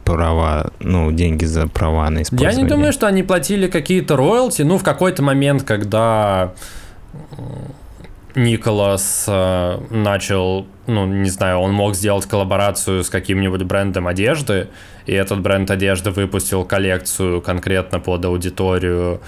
[0.04, 2.58] права, ну, деньги за права на использование?
[2.58, 4.62] Я не думаю, что они платили какие-то роялти.
[4.62, 6.52] Ну, в какой-то момент, когда
[8.34, 14.68] Николас э, начал, ну, не знаю, он мог сделать коллаборацию с каким-нибудь брендом одежды,
[15.06, 19.20] и этот бренд одежды выпустил коллекцию конкретно под аудиторию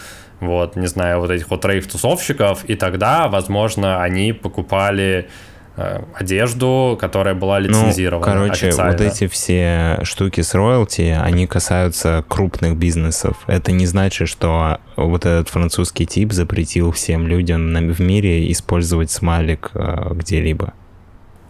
[0.46, 5.28] вот, не знаю, вот этих вот рейв-тусовщиков, и тогда, возможно, они покупали
[5.76, 8.26] э, одежду, которая была ну, лицензирована.
[8.26, 8.92] Ну, короче, официально.
[8.92, 13.36] вот эти все штуки с роялти, они касаются крупных бизнесов.
[13.46, 19.70] Это не значит, что вот этот французский тип запретил всем людям в мире использовать смайлик
[19.74, 20.72] э, где-либо.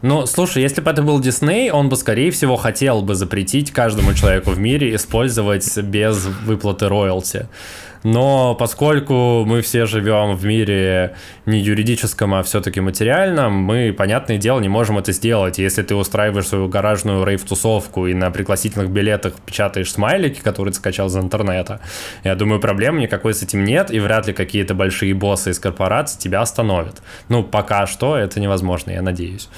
[0.04, 4.12] Ну, слушай, если бы это был Дисней, он бы, скорее всего, хотел бы запретить каждому
[4.12, 7.48] человеку в мире использовать без выплаты роялти.
[8.04, 14.60] Но поскольку мы все живем в мире не юридическом, а все-таки материальном, мы, понятное дело,
[14.60, 15.58] не можем это сделать.
[15.58, 21.06] Если ты устраиваешь свою гаражную рейв-тусовку и на пригласительных билетах печатаешь смайлики, которые ты скачал
[21.06, 21.80] из интернета,
[22.24, 26.20] я думаю, проблем никакой с этим нет, и вряд ли какие-то большие боссы из корпораций
[26.20, 27.02] тебя остановят.
[27.30, 29.48] Ну, пока что это невозможно, я надеюсь.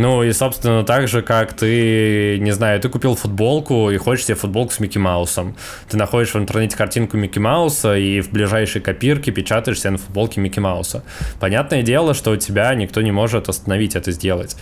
[0.00, 4.34] Ну и, собственно, так же, как ты, не знаю, ты купил футболку и хочешь себе
[4.34, 5.54] футболку с Микки Маусом.
[5.90, 10.40] Ты находишь в интернете картинку Микки Мауса и в ближайшей копирке печатаешь себе на футболке
[10.40, 11.04] Микки Мауса.
[11.38, 14.56] Понятное дело, что у тебя никто не может остановить это сделать.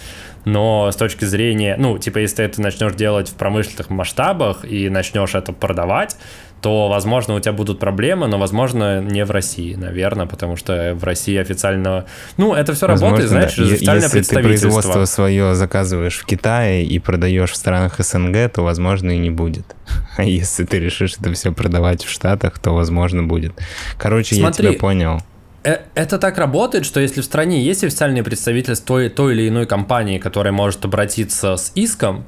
[0.49, 4.89] Но с точки зрения, ну, типа, если ты это начнешь делать в промышленных масштабах и
[4.89, 6.17] начнешь это продавать,
[6.63, 11.05] то, возможно, у тебя будут проблемы, но, возможно, не в России, наверное, потому что в
[11.05, 12.07] России официально...
[12.39, 16.85] Ну, это все возможно, работает, знаешь, через официальное Если ты производство свое заказываешь в Китае
[16.85, 19.77] и продаешь в странах СНГ, то, возможно, и не будет.
[20.17, 23.53] А если ты решишь это все продавать в Штатах, то, возможно, будет.
[23.99, 25.21] Короче, Смотри, я тебя понял.
[25.65, 29.67] Э, это так работает, что если в стране есть официальное представительство той, той или иной
[29.67, 32.25] компании, которая может обратиться с иском,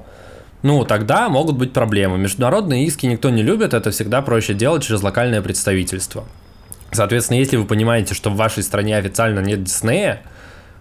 [0.63, 2.19] ну, тогда могут быть проблемы.
[2.19, 6.25] Международные иски никто не любит, это всегда проще делать через локальное представительство.
[6.93, 10.23] Соответственно, если вы понимаете, что в вашей стране официально нет Диснея,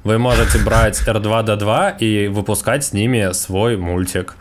[0.03, 4.35] вы можете брать R2D2 и выпускать с ними свой мультик.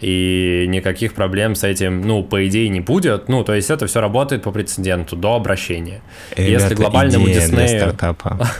[0.00, 3.28] И никаких проблем с этим, ну, по идее, не будет.
[3.28, 6.00] Ну, то есть это все работает по прецеденту до обращения.
[6.36, 7.96] Ребята, Если глобальному Диснею...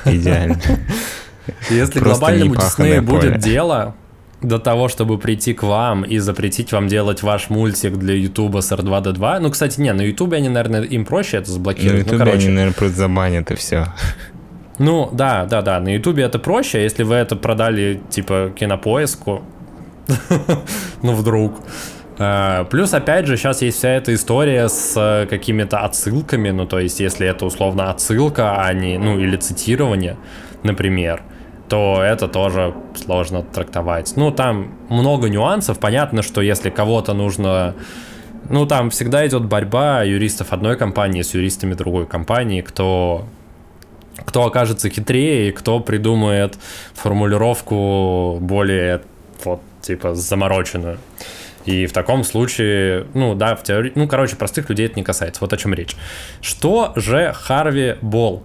[0.05, 0.61] Идеально.
[1.71, 3.95] Если глобальному Диснею будет дело,
[4.43, 8.71] до того, чтобы прийти к вам и запретить вам делать ваш мультик для Ютуба с
[8.71, 9.41] R2D2.
[9.41, 11.95] Ну, кстати, не, на Ютубе они, наверное, им проще это заблокировать.
[11.95, 12.47] На Ютубе ну, короче.
[12.47, 13.87] они, наверное, просто забанят и все.
[14.79, 19.43] Ну, да, да, да, на Ютубе это проще, если вы это продали, типа, кинопоиску,
[21.03, 21.61] ну, вдруг.
[22.19, 27.01] А, плюс, опять же, сейчас есть вся эта история с какими-то отсылками, ну, то есть,
[27.01, 30.17] если это условно отсылка, а не, ну, или цитирование,
[30.63, 31.23] например,
[31.69, 34.15] то это тоже сложно трактовать.
[34.17, 35.79] Ну, там много нюансов.
[35.79, 37.75] Понятно, что если кого-то нужно...
[38.49, 43.27] Ну, там всегда идет борьба юристов одной компании с юристами другой компании, кто
[44.25, 46.59] кто окажется хитрее, кто придумает
[46.95, 49.03] формулировку более
[49.45, 50.99] вот типа замороченную.
[51.65, 55.41] И в таком случае, ну да, в теории, ну короче, простых людей это не касается.
[55.41, 55.97] Вот о чем речь.
[56.41, 58.45] Что же Харви Болл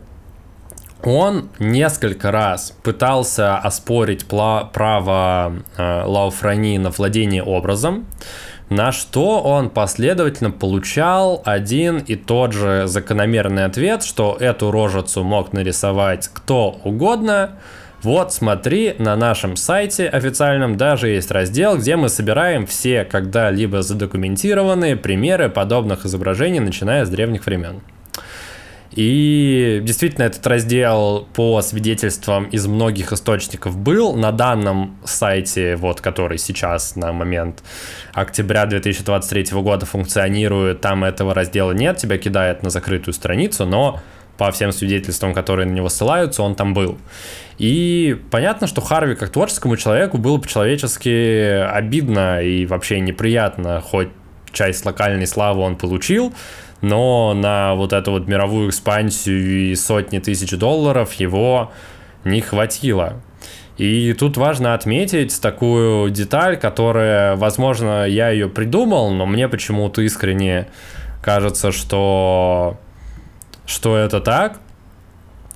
[1.03, 8.05] он несколько раз пытался оспорить право э, Лауфрани на владение образом,
[8.69, 15.51] на что он последовательно получал один и тот же закономерный ответ, что эту рожицу мог
[15.51, 17.59] нарисовать кто угодно.
[18.03, 24.97] Вот смотри, на нашем сайте официальном даже есть раздел, где мы собираем все когда-либо задокументированные
[24.97, 27.81] примеры подобных изображений, начиная с древних времен.
[28.91, 34.15] И действительно, этот раздел по свидетельствам из многих источников был.
[34.15, 37.63] На данном сайте, вот, который сейчас на момент
[38.13, 44.01] октября 2023 года функционирует, там этого раздела нет, тебя кидает на закрытую страницу, но
[44.37, 46.97] по всем свидетельствам, которые на него ссылаются, он там был.
[47.57, 54.09] И понятно, что Харви как творческому человеку было по-человечески обидно и вообще неприятно, хоть
[54.51, 56.33] часть локальной славы он получил,
[56.81, 61.71] но на вот эту вот мировую экспансию и сотни тысяч долларов его
[62.23, 63.21] не хватило.
[63.77, 70.67] И тут важно отметить такую деталь, которая, возможно, я ее придумал, но мне почему-то искренне
[71.23, 72.77] кажется, что,
[73.65, 74.59] что это так.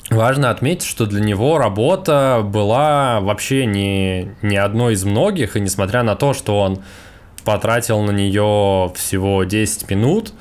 [0.10, 6.03] Важно отметить, что для него работа была вообще не, не одной из многих, и несмотря
[6.03, 6.82] на то, что он
[7.43, 10.34] потратил на нее всего 10 минут,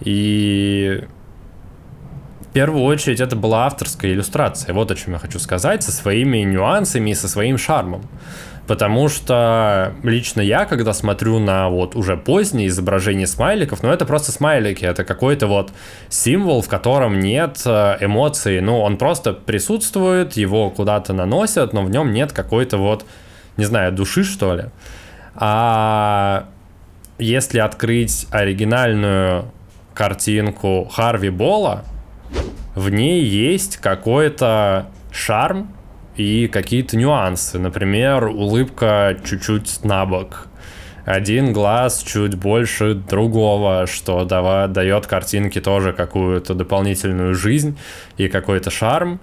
[0.00, 1.02] и
[2.40, 4.74] в первую очередь это была авторская иллюстрация.
[4.74, 8.02] Вот о чем я хочу сказать, со своими нюансами и со своим шармом.
[8.70, 14.30] Потому что лично я, когда смотрю на вот уже поздние изображения смайликов, ну это просто
[14.30, 15.72] смайлики, это какой-то вот
[16.08, 18.60] символ, в котором нет э, эмоций.
[18.60, 23.04] Ну, он просто присутствует, его куда-то наносят, но в нем нет какой-то вот,
[23.56, 24.66] не знаю, души, что ли.
[25.34, 26.46] А
[27.18, 29.50] если открыть оригинальную
[29.94, 31.82] картинку Харви Бола,
[32.76, 35.74] в ней есть какой-то шарм
[36.16, 37.58] и какие-то нюансы.
[37.58, 40.48] Например, улыбка чуть-чуть на бок.
[41.04, 47.78] Один глаз чуть больше другого, что дает картинке тоже какую-то дополнительную жизнь
[48.16, 49.20] и какой-то шарм.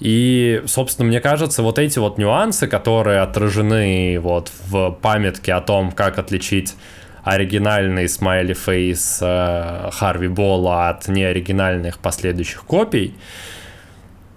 [0.00, 5.92] И, собственно, мне кажется, вот эти вот нюансы, которые отражены вот в памятке о том,
[5.92, 6.74] как отличить
[7.22, 13.14] оригинальный смайли фейс э, Харви Бола от неоригинальных последующих копий.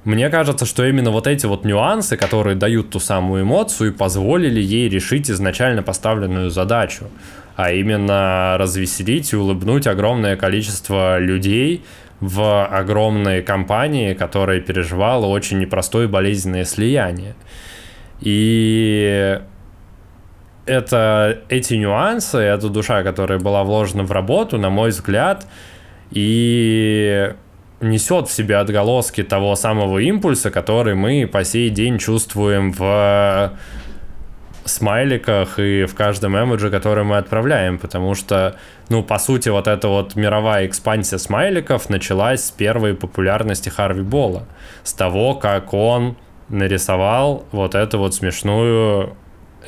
[0.07, 4.87] Мне кажется, что именно вот эти вот нюансы, которые дают ту самую эмоцию, позволили ей
[4.87, 7.09] решить изначально поставленную задачу,
[7.57, 11.83] а именно развеселить и улыбнуть огромное количество людей
[12.21, 17.35] в огромной компании, которая переживала очень непростое болезненное слияние.
[18.21, 19.41] И
[20.65, 25.45] это эти нюансы, эта душа, которая была вложена в работу, на мой взгляд,
[26.11, 27.33] и
[27.81, 33.53] несет в себе отголоски того самого импульса, который мы по сей день чувствуем в
[34.65, 38.55] смайликах и в каждом эмоджи, который мы отправляем, потому что,
[38.89, 44.45] ну, по сути, вот эта вот мировая экспансия смайликов началась с первой популярности Харви Бола,
[44.83, 46.17] с того, как он
[46.49, 49.15] нарисовал вот эту вот смешную,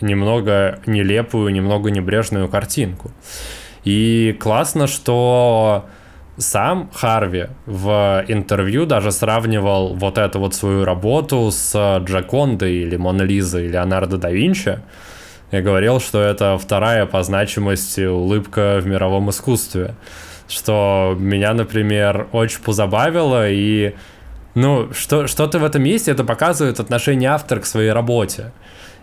[0.02, 3.12] немного нелепую, немного небрежную картинку.
[3.84, 5.86] И классно, что
[6.40, 13.24] сам Харви в интервью даже сравнивал вот эту вот свою работу с Джакондой или Мона
[13.24, 14.80] Лизой Леонардо да Винчи.
[15.52, 19.96] И говорил, что это вторая по значимости улыбка в мировом искусстве.
[20.48, 23.96] Что меня, например, очень позабавило и
[24.56, 28.52] ну, что, что-то в этом месте это показывает отношение автора к своей работе.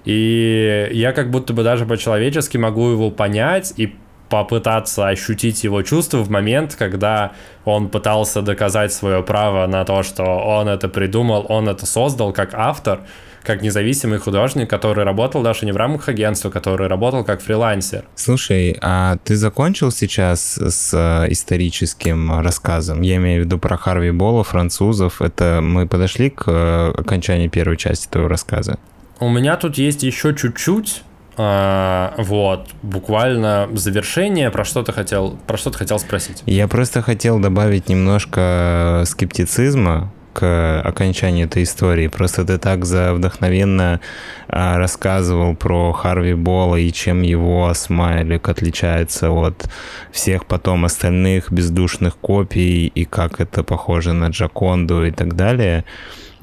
[0.05, 3.95] И я как будто бы даже по-человечески могу его понять и
[4.29, 7.33] попытаться ощутить его чувства в момент, когда
[7.65, 12.55] он пытался доказать свое право на то, что он это придумал, он это создал как
[12.55, 13.01] автор,
[13.47, 18.05] как независимый художник, который работал даже не в рамках агентства, который работал как фрилансер.
[18.17, 23.03] Слушай, а ты закончил сейчас с э, историческим рассказом?
[23.03, 25.23] Я имею в виду про Харви Бола, французов.
[25.23, 28.79] Это мы подошли к э, окончанию первой части твоего рассказа?
[29.21, 31.03] У меня тут есть еще чуть-чуть,
[31.37, 36.43] а, вот, буквально завершение, про что ты хотел, про что ты хотел спросить?
[36.47, 42.09] Я просто хотел добавить немножко скептицизма к окончанию этой истории.
[42.09, 44.01] Просто ты так вдохновенно
[44.49, 49.71] а, рассказывал про Харви Бола и чем его смайлик отличается от
[50.13, 55.85] всех потом остальных бездушных копий и как это похоже на Джаконду и так далее.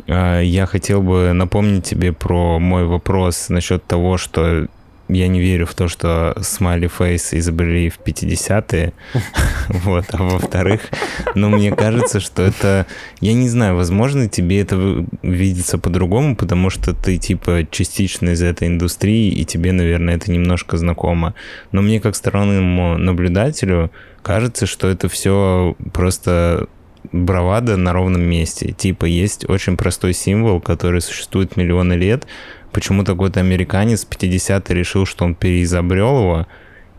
[0.08, 4.68] А, я хотел бы напомнить тебе про мой вопрос насчет того, что
[5.14, 8.94] я не верю в то, что смайли фейс изобрели в 50-е.
[9.70, 10.06] Вот.
[10.12, 10.82] А во-вторых,
[11.36, 12.86] ну, мне кажется, что это...
[13.22, 18.68] Я не знаю, возможно, тебе это видится по-другому, потому что ты, типа, частично из этой
[18.68, 21.34] индустрии, и тебе, наверное, это немножко знакомо.
[21.72, 23.92] Но мне, как стороннему наблюдателю,
[24.22, 26.68] кажется, что это все просто
[27.12, 28.72] бравада на ровном месте.
[28.72, 32.26] Типа, есть очень простой символ, который существует миллионы лет,
[32.74, 36.48] почему-то какой-то американец 50 решил, что он переизобрел его,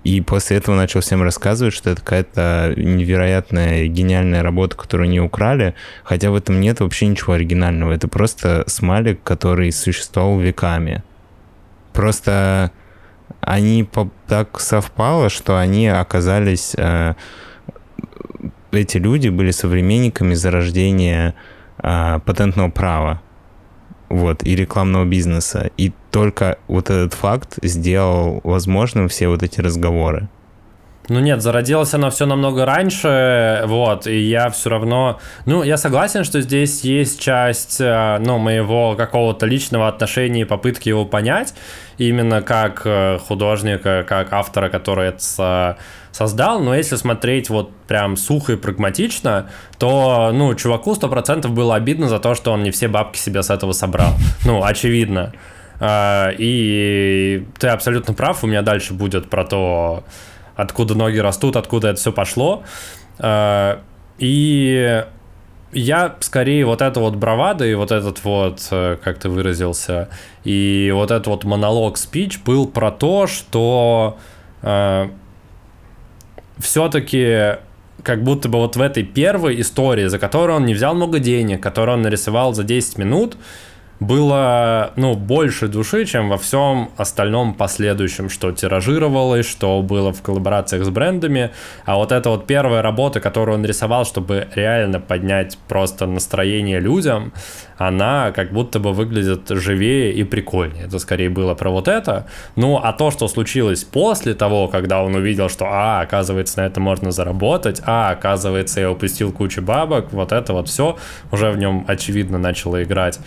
[0.05, 5.75] и после этого начал всем рассказывать, что это какая-то невероятная, гениальная работа, которую не украли,
[6.05, 7.93] хотя в этом нет вообще ничего оригинального.
[7.93, 11.03] Это просто смайлик, который существовал веками.
[11.95, 12.71] Просто
[13.41, 13.89] они
[14.29, 16.75] так совпало, что они оказались...
[16.77, 17.15] Э,
[18.73, 21.35] эти люди были современниками зарождения
[21.79, 23.23] э, патентного права
[24.15, 25.71] вот, и рекламного бизнеса.
[25.77, 30.29] И только вот этот факт сделал возможным все вот эти разговоры.
[31.09, 36.25] Ну нет, зародилось оно все намного раньше, вот, и я все равно, ну, я согласен,
[36.25, 41.55] что здесь есть часть, э, ну, моего какого-то личного отношения и попытки его понять,
[41.99, 45.77] именно как э, художника, как автора, который это
[46.15, 51.75] создал, но если смотреть вот прям сухо и прагматично, то, ну, чуваку сто процентов было
[51.75, 54.15] обидно за то, что он не все бабки себе с этого собрал.
[54.47, 55.33] Ну, очевидно.
[55.81, 60.05] А, и ты абсолютно прав, у меня дальше будет про то,
[60.57, 62.63] откуда ноги растут, откуда это все пошло.
[63.19, 63.81] А,
[64.19, 65.05] и
[65.75, 70.09] я скорее вот это вот бравада и вот этот вот, э, как ты выразился,
[70.45, 74.17] и вот этот вот монолог спич был про то, что
[74.63, 75.09] э,
[76.59, 77.57] все-таки
[78.03, 81.63] как будто бы вот в этой первой истории, за которую он не взял много денег,
[81.63, 83.37] которую он нарисовал за 10 минут,
[84.01, 90.85] было, ну, больше души, чем во всем остальном последующем, что тиражировалось, что было в коллаборациях
[90.85, 91.51] с брендами.
[91.85, 97.33] А вот эта вот первая работа, которую он рисовал, чтобы реально поднять просто настроение людям,
[97.77, 100.85] она как будто бы выглядит живее и прикольнее.
[100.85, 102.27] Это скорее было про вот это.
[102.57, 106.81] Ну, а то, что случилось после того, когда он увидел, что, а, оказывается, на это
[106.81, 110.97] можно заработать, а, оказывается, я упустил кучу бабок, вот это вот все
[111.33, 113.19] уже в нем, очевидно, начало играть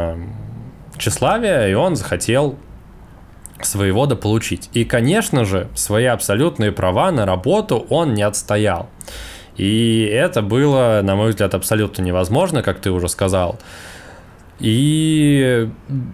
[0.00, 2.56] э, тщеславие, и он захотел
[3.62, 4.70] своего дополучить.
[4.72, 8.88] И, конечно же, свои абсолютные права на работу он не отстоял.
[9.56, 13.58] И это было, на мой взгляд, абсолютно невозможно, как ты уже сказал.
[14.60, 15.70] И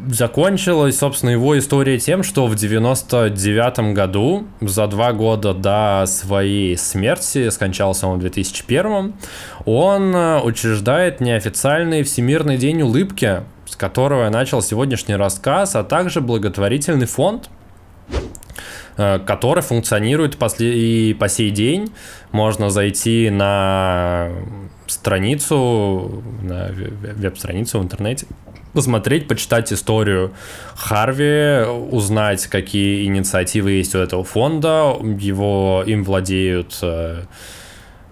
[0.08, 7.48] закончилась, собственно, его история тем, что в 99 году, за два года до своей смерти,
[7.50, 9.14] скончался он в 2001,
[9.64, 16.20] он э, учреждает неофициальный Всемирный день улыбки, с которого я начал сегодняшний рассказ, а также
[16.20, 17.50] благотворительный фонд,
[18.96, 21.92] э, который функционирует и по сей день.
[22.32, 24.30] Можно зайти на
[24.86, 28.26] страницу, на веб-страницу в интернете,
[28.72, 30.32] посмотреть, почитать историю
[30.74, 34.96] Харви, узнать, какие инициативы есть у этого фонда.
[35.18, 37.22] Его, им владеют э,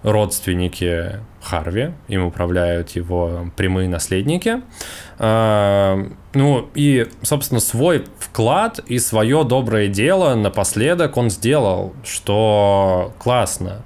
[0.02, 4.62] родственники Харви, им управляют его прямые наследники.
[5.18, 13.82] Э, ну и, собственно, свой вклад и свое доброе дело напоследок он сделал, что классно.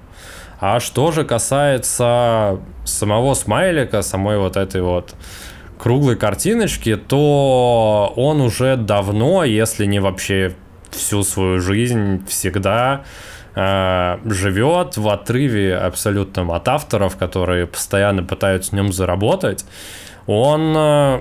[0.60, 5.14] А что же касается самого смайлика, самой вот этой вот
[5.78, 10.54] круглой картиночки, то он уже давно, если не вообще
[10.90, 13.04] всю свою жизнь, всегда
[13.54, 19.64] э, живет в отрыве абсолютном от авторов, которые постоянно пытаются в нем заработать.
[20.28, 21.20] Он э,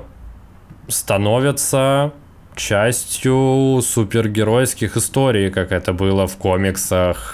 [0.89, 2.11] становится
[2.57, 7.33] частью супергеройских историй, как это было в комиксах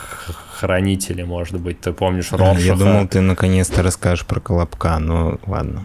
[0.60, 2.62] Хранители, может быть, ты помнишь Роршаха.
[2.62, 5.84] Я думал, ты наконец-то расскажешь про Колобка, но ладно.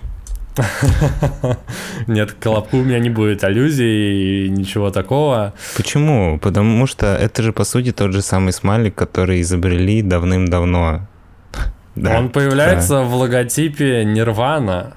[2.06, 5.54] Нет, к Колобку у меня не будет аллюзий и ничего такого.
[5.76, 6.38] Почему?
[6.38, 11.08] Потому что это же, по сути, тот же самый смайлик, который изобрели давным-давно.
[11.94, 13.02] Да, Он появляется да.
[13.02, 14.94] в логотипе Нирвана.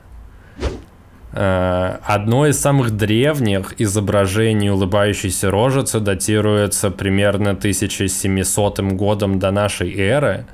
[1.34, 10.46] Э, одно из самых древних изображений улыбающейся рожицы датируется примерно 1700 годом до нашей эры.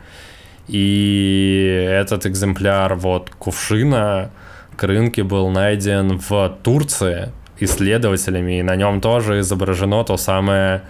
[0.67, 4.31] И этот экземпляр вот кувшина
[4.75, 10.83] к рынке был найден в Турции исследователями, и на нем тоже изображено то самое,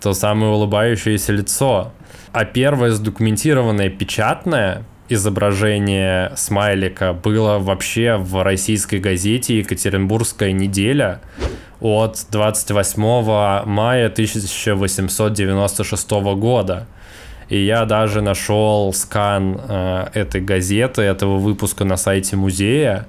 [0.00, 1.92] то самое улыбающееся лицо.
[2.32, 11.20] А первое сдокументированное печатное изображение смайлика было вообще в российской газете «Екатеринбургская неделя»
[11.80, 13.02] от 28
[13.66, 16.86] мая 1896 года.
[17.48, 23.06] И я даже нашел скан э, этой газеты, этого выпуска на сайте музея,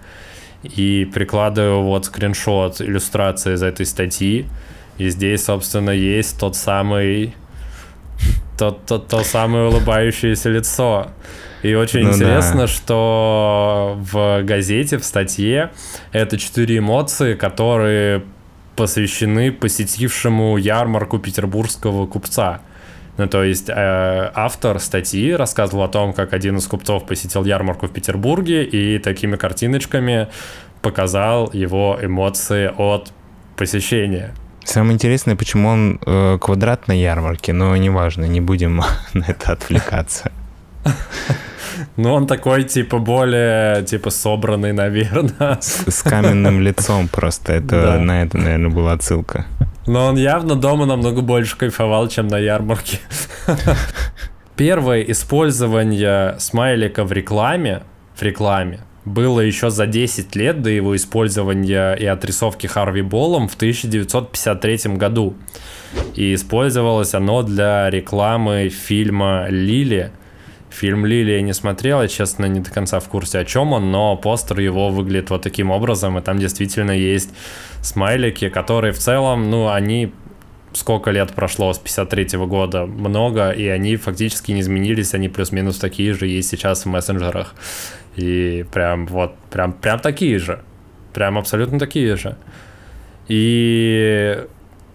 [0.63, 4.45] и прикладываю вот скриншот иллюстрации из этой статьи.
[4.97, 7.33] И здесь, собственно, есть тот самый
[8.57, 11.11] то, то, то самое улыбающееся лицо.
[11.61, 12.67] И очень ну, интересно, да.
[12.67, 15.71] что в газете, в статье
[16.11, 18.23] это четыре эмоции, которые
[18.75, 22.61] посвящены посетившему ярмарку петербургского купца.
[23.17, 23.73] Ну, то есть э,
[24.33, 29.35] автор статьи рассказывал о том, как один из купцов посетил ярмарку в Петербурге и такими
[29.35, 30.29] картиночками
[30.81, 33.11] показал его эмоции от
[33.57, 34.33] посещения.
[34.63, 38.77] Самое интересное, почему он э, квадрат на ярмарке, но неважно, не будем
[39.13, 40.31] на это отвлекаться.
[41.95, 45.57] Ну, он такой, типа, более, типа, собранный, наверное.
[45.61, 47.53] С, с каменным лицом просто.
[47.53, 47.99] Это да.
[47.99, 49.45] на это, наверное, была отсылка.
[49.87, 52.99] Но он явно дома намного больше кайфовал, чем на ярмарке.
[54.55, 57.83] Первое использование смайлика в рекламе,
[58.15, 63.55] в рекламе, было еще за 10 лет до его использования и отрисовки Харви Боллом в
[63.55, 65.33] 1953 году.
[66.15, 70.11] И использовалось оно для рекламы фильма «Лили»,
[70.71, 73.91] Фильм «Лили» я не смотрел, я, честно, не до конца в курсе, о чем он,
[73.91, 77.31] но постер его выглядит вот таким образом, и там действительно есть
[77.81, 80.11] смайлики, которые в целом, ну, они
[80.73, 85.77] сколько лет прошло с 53 -го года, много, и они фактически не изменились, они плюс-минус
[85.77, 87.55] такие же есть сейчас в мессенджерах.
[88.15, 90.59] И прям вот, прям, прям такие же.
[91.13, 92.35] Прям абсолютно такие же.
[93.27, 94.45] И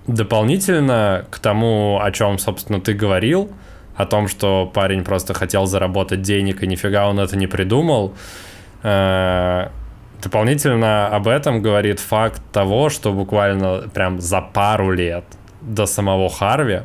[0.06, 3.50] дополнительно к тому, о чем, собственно, ты говорил,
[3.96, 8.14] о том, что парень просто хотел заработать денег, и нифига он это не придумал.
[8.82, 9.68] Э,
[10.22, 15.24] дополнительно об этом говорит факт того, что буквально прям за пару лет
[15.60, 16.82] до самого Харви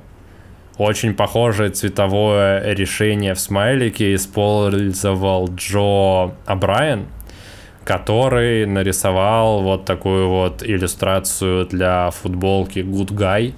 [0.77, 7.07] очень похожее цветовое решение в смайлике использовал Джо Абрайан,
[7.83, 13.53] который нарисовал вот такую вот иллюстрацию для футболки Good Guy.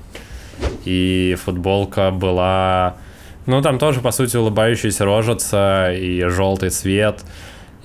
[0.85, 2.95] И футболка была
[3.45, 7.23] ну, там тоже, по сути, улыбающаяся рожица и желтый цвет.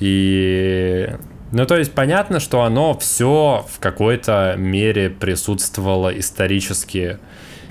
[0.00, 1.08] И...
[1.52, 7.18] Ну, то есть понятно, что оно все в какой-то мере присутствовало исторически.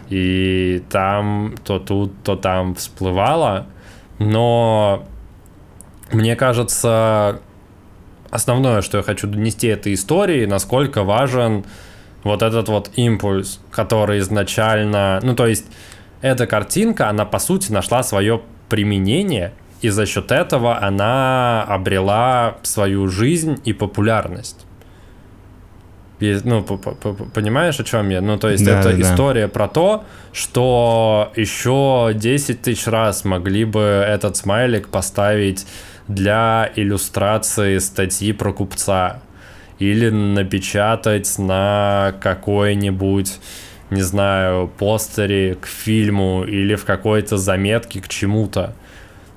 [0.09, 3.67] И там то тут, то там всплывало.
[4.17, 5.05] Но
[6.11, 7.41] мне кажется,
[8.29, 11.65] основное, что я хочу донести этой истории, насколько важен
[12.23, 15.19] вот этот вот импульс, который изначально...
[15.21, 15.65] Ну, то есть
[16.26, 23.07] эта картинка, она по сути нашла свое применение, и за счет этого она обрела свою
[23.07, 24.65] жизнь и популярность.
[26.19, 28.21] ну, понимаешь, о чем я?
[28.21, 29.53] Ну, то есть да, это да, история да.
[29.53, 30.03] про то,
[30.34, 35.67] что еще 10 тысяч раз могли бы этот смайлик поставить
[36.07, 39.21] для иллюстрации статьи про купца
[39.78, 43.39] или напечатать на какой-нибудь
[43.89, 48.73] не знаю, постере к фильму или в какой-то заметке к чему-то.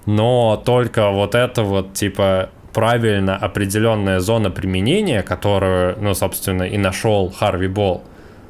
[0.06, 7.30] Но только вот это вот, типа, правильно определенная зона применения, которую, ну, собственно, и нашел
[7.30, 8.02] Харви Болл,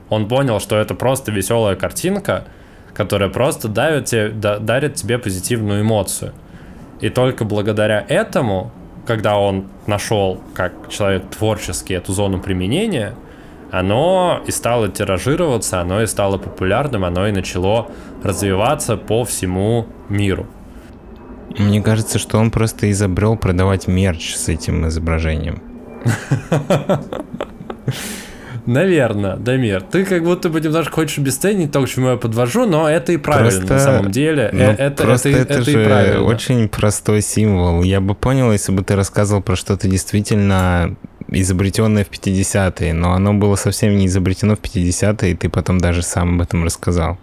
[0.08, 2.44] он понял, что это просто веселая картинка,
[2.94, 6.32] которая просто давит тебе, да, дарит тебе позитивную эмоцию.
[7.00, 8.72] И только благодаря этому,
[9.06, 13.14] когда он нашел, как человек творческий, эту зону применения,
[13.70, 17.88] оно и стало тиражироваться, оно и стало популярным, оно и начало
[18.22, 20.46] развиваться по всему миру.
[21.58, 25.62] Мне кажется, что он просто изобрел продавать мерч с этим изображением.
[28.66, 29.80] Наверное, Дамир.
[29.80, 33.16] Ты как будто бы немножко хочешь обесценить то, к чему я подвожу, но это и
[33.16, 34.50] правильно просто, на самом деле.
[34.52, 36.22] Ну, это, просто это, это, это же и правильно.
[36.22, 37.82] очень простой символ.
[37.82, 40.96] Я бы понял, если бы ты рассказывал про что-то действительно
[41.30, 46.02] изобретенное в 50-е, но оно было совсем не изобретено в 50-е, и ты потом даже
[46.02, 47.18] сам об этом рассказал.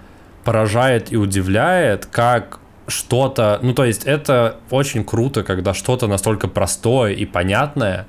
[0.45, 7.12] поражает и удивляет, как что-то, ну то есть это очень круто, когда что-то настолько простое
[7.12, 8.07] и понятное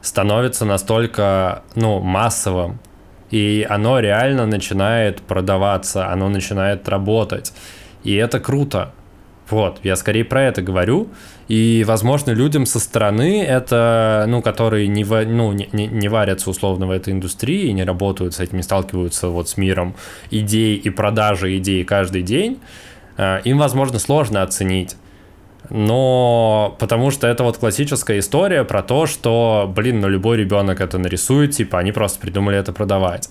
[0.00, 2.78] становится настолько, ну, массовым
[3.30, 7.52] и оно реально начинает продаваться, оно начинает работать.
[8.04, 8.92] И это круто.
[9.48, 11.08] Вот, я скорее про это говорю.
[11.46, 16.90] И, возможно, людям со стороны это, ну, которые не, ну, не, не, варятся условно в
[16.90, 19.94] этой индустрии, не работают с этим, не сталкиваются вот с миром
[20.32, 22.58] идей и продажи идей каждый день,
[23.18, 24.96] им, возможно, сложно оценить
[25.70, 30.98] но потому что это вот классическая история про то, что, блин, ну любой ребенок это
[30.98, 33.30] нарисует, типа они просто придумали это продавать.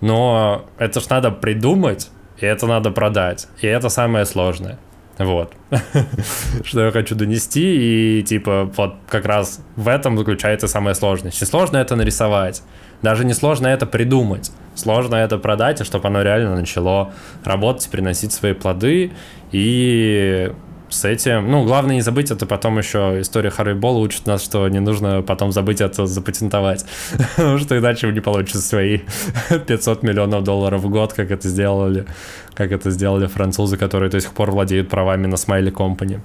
[0.00, 4.78] Но это ж надо придумать, и это надо продать, и это самое сложное.
[5.18, 5.52] Вот.
[6.64, 11.30] Что я хочу донести, и типа вот как раз в этом заключается самое сложное.
[11.38, 12.62] Не сложно это нарисовать,
[13.02, 14.50] даже не сложно это придумать.
[14.74, 17.12] Сложно это продать, и чтобы оно реально начало
[17.44, 19.12] работать, приносить свои плоды,
[19.52, 20.52] и
[20.90, 21.50] с этим.
[21.50, 25.22] Ну, главное не забыть, это потом еще история Харви Болла учит нас, что не нужно
[25.22, 26.84] потом забыть это запатентовать,
[27.36, 29.00] потому что иначе не получите свои
[29.66, 32.06] 500 миллионов долларов в год, как это сделали,
[32.54, 36.20] как это сделали французы, которые до сих пор владеют правами на Smiley Company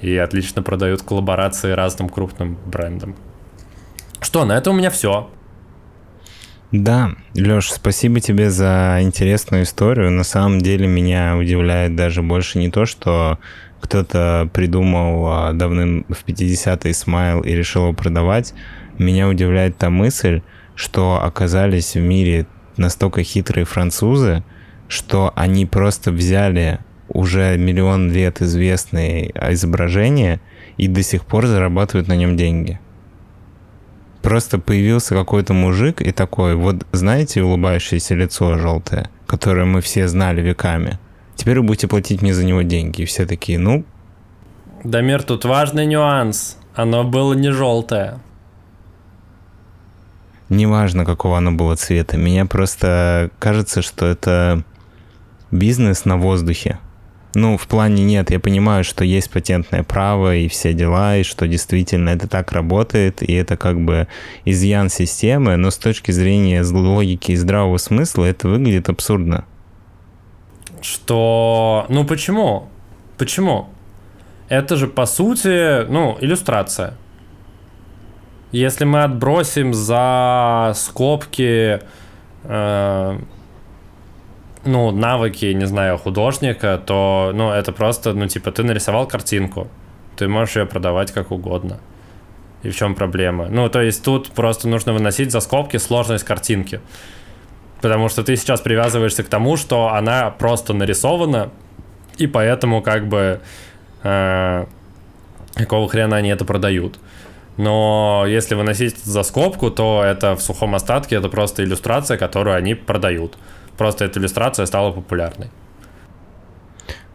[0.00, 3.16] и отлично продают коллаборации разным крупным брендам.
[4.20, 5.28] Что, на этом у меня все.
[6.72, 10.10] Да, Леш, спасибо тебе за интересную историю.
[10.10, 13.38] На самом деле меня удивляет даже больше не то, что
[13.80, 18.54] кто-то придумал а, давным в 50-е смайл и решил его продавать,
[18.98, 20.40] меня удивляет та мысль,
[20.74, 22.46] что оказались в мире
[22.76, 24.42] настолько хитрые французы,
[24.88, 30.40] что они просто взяли уже миллион лет известные изображения
[30.78, 32.80] и до сих пор зарабатывают на нем деньги.
[34.24, 40.42] Просто появился какой-то мужик и такой, вот знаете улыбающееся лицо желтое, которое мы все знали
[40.42, 40.98] веками–
[41.36, 43.02] Теперь вы будете платить мне за него деньги.
[43.02, 43.84] И все такие, ну...
[44.82, 46.58] Дамир, тут важный нюанс.
[46.74, 48.20] Оно было не желтое.
[50.48, 52.18] Неважно, какого оно было цвета.
[52.18, 54.62] Мне просто кажется, что это
[55.50, 56.78] бизнес на воздухе.
[57.34, 61.48] Ну, в плане нет, я понимаю, что есть патентное право и все дела, и что
[61.48, 64.06] действительно это так работает, и это как бы
[64.44, 69.44] изъян системы, но с точки зрения логики и здравого смысла это выглядит абсурдно
[70.84, 71.86] что...
[71.88, 72.68] Ну почему?
[73.16, 73.68] Почему?
[74.48, 76.94] Это же, по сути, ну, иллюстрация.
[78.52, 81.80] Если мы отбросим за скобки,
[82.44, 83.18] э,
[84.64, 89.68] ну, навыки, не знаю, художника, то, ну, это просто, ну, типа, ты нарисовал картинку,
[90.16, 91.78] ты можешь ее продавать как угодно.
[92.62, 93.48] И в чем проблема?
[93.50, 96.80] Ну, то есть тут просто нужно выносить за скобки сложность картинки.
[97.82, 101.50] Потому что ты сейчас привязываешься к тому, что она просто нарисована,
[102.16, 103.40] и поэтому как бы
[104.02, 104.64] э,
[105.54, 106.98] какого хрена они это продают.
[107.56, 112.74] Но если выносить за скобку, то это в сухом остатке, это просто иллюстрация, которую они
[112.74, 113.36] продают.
[113.76, 115.50] Просто эта иллюстрация стала популярной.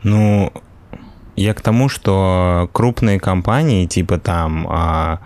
[0.04, 0.52] Ну,
[1.36, 5.20] я к тому, что крупные компании, типа там а,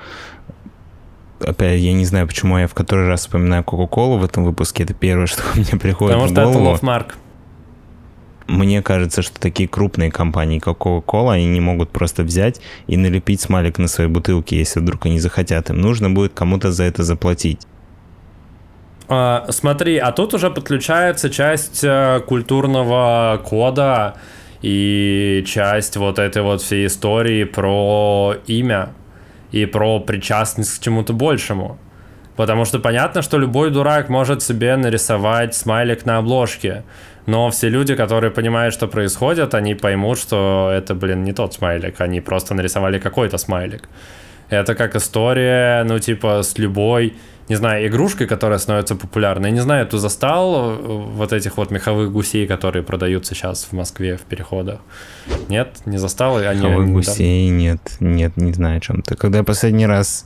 [1.40, 4.84] опять, я не знаю, почему я в который раз вспоминаю Кока-Колу в этом выпуске.
[4.84, 6.70] Это первое, что мне приходит Потому в что это голову.
[6.72, 7.18] лофмарк.
[8.48, 13.40] Мне кажется, что такие крупные компании, как Coca-Cola, они не могут просто взять и налепить
[13.40, 15.70] смайлик на свои бутылки, если вдруг они захотят.
[15.70, 17.62] Им нужно будет кому-то за это заплатить.
[19.08, 24.16] А, смотри, а тут уже подключается часть э, культурного кода
[24.62, 28.90] и часть вот этой вот всей истории про имя
[29.52, 31.78] и про причастность к чему-то большему.
[32.36, 36.84] Потому что понятно, что любой дурак может себе нарисовать смайлик на обложке,
[37.28, 42.02] но все люди, которые понимают, что происходит, они поймут, что это, блин, не тот смайлик,
[42.02, 43.88] они просто нарисовали какой-то смайлик.
[44.50, 47.14] Это как история, ну, типа, с любой,
[47.50, 49.50] не знаю, игрушкой, которая становится популярной.
[49.50, 50.76] Я не знаю, ты застал э,
[51.16, 54.80] вот этих вот меховых гусей, которые продаются сейчас в Москве в переходах?
[55.50, 56.38] Нет, не застал?
[56.38, 59.16] Они, Меховых они- гусей нет, нет, не знаю о чем ты.
[59.16, 60.26] Когда я последний раз,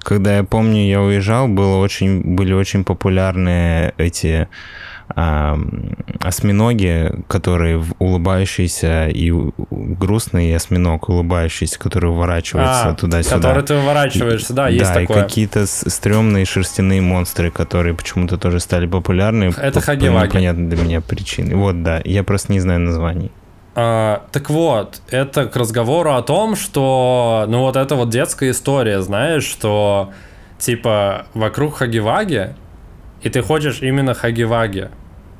[0.00, 4.48] когда я помню, я уезжал, было очень, были очень популярные эти
[5.08, 9.32] ам, осьминоги, которые улыбающиеся и
[9.70, 13.36] грустный осьминог, улыбающийся, который уворачивается А, туда-сюда.
[13.36, 15.22] Который ты выворачиваешься, да, есть да, и такое.
[15.24, 19.52] какие-то с- стрёмные шерстяные монстры, которые почему-то тоже стали популярны.
[19.56, 20.26] Это по- хаги-ваги.
[20.28, 21.54] непонятной для меня причины.
[21.56, 23.30] Вот, да, я просто не знаю названий.
[23.76, 29.02] А, так вот, это к разговору о том, что, ну вот это вот детская история,
[29.02, 30.10] знаешь, что
[30.58, 32.54] типа вокруг Хагиваги,
[33.24, 34.90] и ты хочешь именно Хагиваги.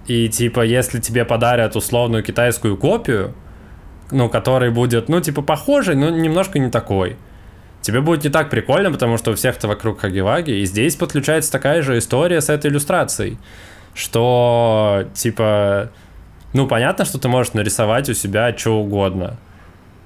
[0.07, 3.35] И типа, если тебе подарят условную китайскую копию,
[4.11, 7.17] ну, который будет, ну, типа, похожий, но немножко не такой.
[7.83, 10.53] Тебе будет не так прикольно, потому что у всех-то вокруг Хагиваги.
[10.53, 13.39] И здесь подключается такая же история с этой иллюстрацией.
[13.95, 15.91] Что, типа,
[16.55, 19.37] ну, понятно, что ты можешь нарисовать у себя что угодно.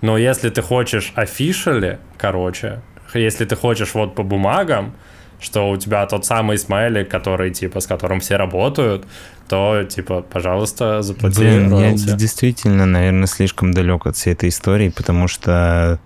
[0.00, 2.80] Но если ты хочешь офишали, короче,
[3.14, 4.94] если ты хочешь вот по бумагам,
[5.40, 9.06] что у тебя тот самый смайлик, который, типа, с которым все работают,
[9.48, 15.28] то, типа, пожалуйста, заплати Блин, я действительно, наверное, слишком далек от всей этой истории, потому
[15.28, 15.98] что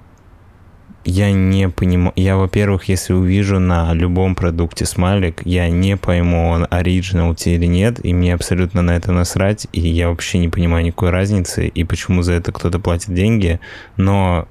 [1.04, 2.12] я не понимаю.
[2.14, 8.04] Я, во-первых, если увижу на любом продукте смайлик, я не пойму, он оригинал или нет,
[8.04, 12.22] и мне абсолютно на это насрать, и я вообще не понимаю никакой разницы, и почему
[12.22, 13.58] за это кто-то платит деньги,
[13.96, 14.46] но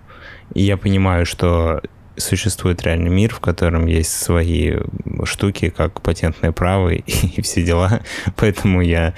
[0.53, 1.81] я понимаю, что
[2.17, 4.77] существует реальный мир, в котором есть свои
[5.23, 6.99] штуки, как патентное право и,
[7.35, 8.01] и все дела,
[8.35, 9.13] поэтому я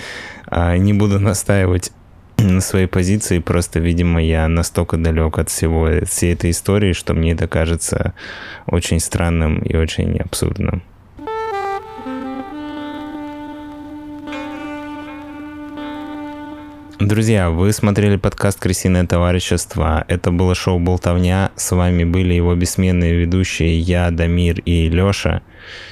[0.48, 1.91] а, не буду настаивать
[2.38, 7.32] на своей позиции, просто, видимо, я настолько далек от всего, всей этой истории, что мне
[7.32, 8.14] это кажется
[8.66, 10.84] очень странным и очень абсурдным.
[17.06, 20.06] Друзья, вы смотрели подкаст «Крысиное товарищество».
[20.08, 21.51] Это было шоу «Болтовня».
[21.58, 25.41] С вами были его бессменные ведущие я, Дамир и Лёша.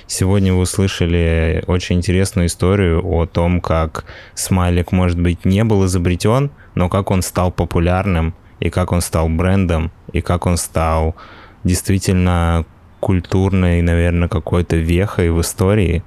[0.07, 4.05] Сегодня вы услышали очень интересную историю о том, как
[4.35, 9.27] смайлик, может быть, не был изобретен, но как он стал популярным, и как он стал
[9.27, 11.17] брендом, и как он стал
[11.65, 12.63] действительно
[13.01, 16.03] культурной, наверное, какой-то вехой в истории.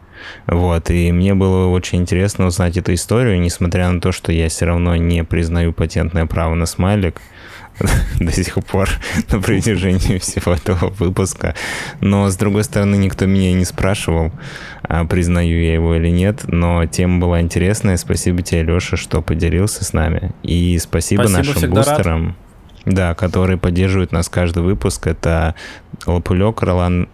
[0.47, 4.65] Вот, и мне было очень интересно узнать эту историю, несмотря на то, что я все
[4.65, 7.21] равно не признаю патентное право на смайлик
[8.21, 8.89] до сих пор
[9.31, 11.55] на протяжении всего этого выпуска.
[12.01, 14.33] Но, с другой стороны, никто меня не спрашивал,
[14.83, 17.97] а, признаю я его или нет, но тема была интересная.
[17.97, 20.31] Спасибо тебе, Леша, что поделился с нами.
[20.43, 22.35] И спасибо, Спасибо, нашим всегда рад.
[22.85, 25.07] Да, которые поддерживают нас каждый выпуск.
[25.07, 25.55] Это
[26.07, 27.09] Лапулек, Ролан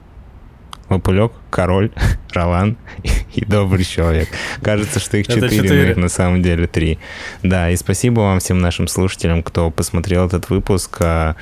[0.90, 1.92] Лапулек, Король,
[2.32, 2.76] Ролан
[3.34, 4.28] и Добрый Человек.
[4.60, 6.98] Кажется, что их четыре, но их на самом деле три.
[7.42, 11.36] Да, и спасибо вам всем нашим слушателям, кто посмотрел этот выпуск а,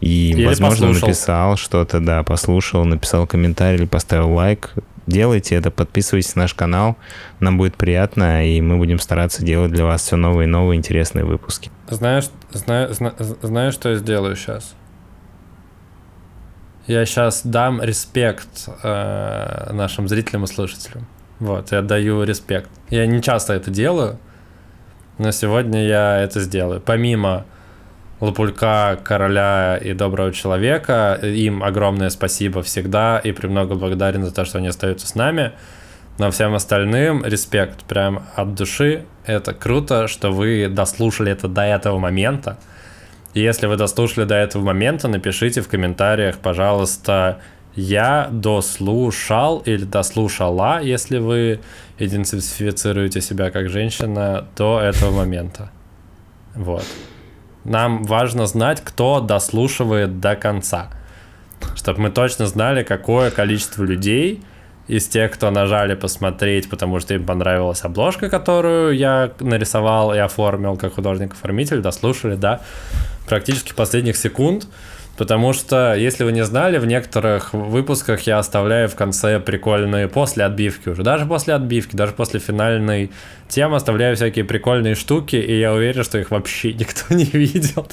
[0.00, 1.08] и, Или возможно, послушал.
[1.08, 4.74] написал что-то, да, послушал, написал комментарий или поставил лайк.
[5.06, 6.96] Делайте это, подписывайтесь на наш канал,
[7.40, 11.24] нам будет приятно, и мы будем стараться делать для вас все новые и новые интересные
[11.24, 11.70] выпуски.
[11.88, 14.74] Знаешь, знаю, зна- знаешь, что я сделаю сейчас?
[16.86, 21.06] Я сейчас дам респект э, нашим зрителям и слушателям.
[21.38, 22.70] Вот, я даю респект.
[22.90, 24.18] Я не часто это делаю,
[25.18, 26.80] но сегодня я это сделаю.
[26.80, 27.44] Помимо
[28.22, 34.58] Лапулька, Короля и Доброго Человека, им огромное спасибо всегда и премного благодарен за то, что
[34.58, 35.50] они остаются с нами.
[36.18, 39.06] Но всем остальным респект прям от души.
[39.26, 42.58] Это круто, что вы дослушали это до этого момента.
[43.34, 47.40] И если вы дослушали до этого момента, напишите в комментариях, пожалуйста,
[47.74, 51.58] я дослушал или дослушала, если вы
[51.98, 55.72] идентифицируете себя как женщина до этого момента.
[56.54, 56.84] Вот.
[57.64, 60.90] Нам важно знать, кто дослушивает до конца.
[61.76, 64.42] Чтобы мы точно знали, какое количество людей
[64.88, 70.76] из тех, кто нажали посмотреть, потому что им понравилась обложка, которую я нарисовал и оформил
[70.76, 72.60] как художник-оформитель, дослушали, да,
[73.28, 74.66] практически последних секунд.
[75.16, 80.44] Потому что, если вы не знали, в некоторых выпусках я оставляю в конце прикольные после
[80.44, 81.02] отбивки уже.
[81.02, 83.10] Даже после отбивки, даже после финальной
[83.46, 87.86] темы оставляю всякие прикольные штуки, и я уверен, что их вообще никто не видел.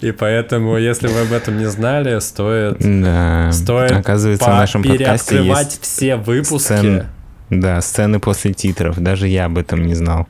[0.00, 3.52] И поэтому, если вы об этом не знали, стоит, да.
[3.52, 7.04] стоит Оказывается, в нашем подкасте есть все выпуски.
[7.50, 8.98] Да, сцены после титров.
[8.98, 10.26] Даже я об этом не знал.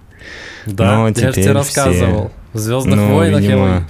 [0.66, 2.32] Да, Но я же тебе рассказывал.
[2.52, 3.66] В Звездных ну, войнах видимо...
[3.68, 3.86] я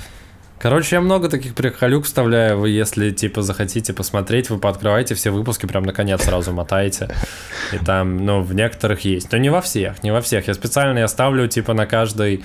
[0.58, 2.58] Короче, я много таких приколюк вставляю.
[2.58, 7.14] Вы, если, типа, захотите посмотреть, вы пооткрываете все выпуски, прям наконец сразу мотаете.
[7.72, 9.30] И там, ну, в некоторых есть.
[9.32, 10.48] Но не во всех, не во всех.
[10.48, 12.42] Я специально я ставлю, типа, на каждый,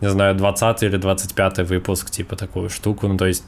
[0.00, 3.08] не знаю, 20 или 25 выпуск, типа, такую штуку.
[3.08, 3.44] Ну, то есть,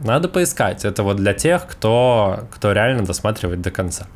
[0.00, 0.86] надо поискать.
[0.86, 4.06] Это вот для тех, кто, кто реально досматривает до конца.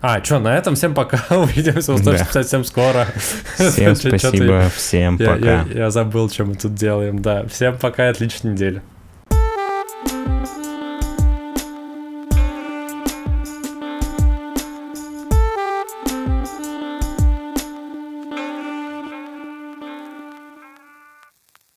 [0.00, 1.20] А, что, на этом всем пока.
[1.36, 2.42] Увидимся, услышимся да.
[2.42, 3.06] совсем скоро.
[3.56, 5.44] Всем спасибо, всем я, пока.
[5.44, 7.20] Я, я, забыл, что мы тут делаем.
[7.20, 8.82] Да, всем пока, отличной недели.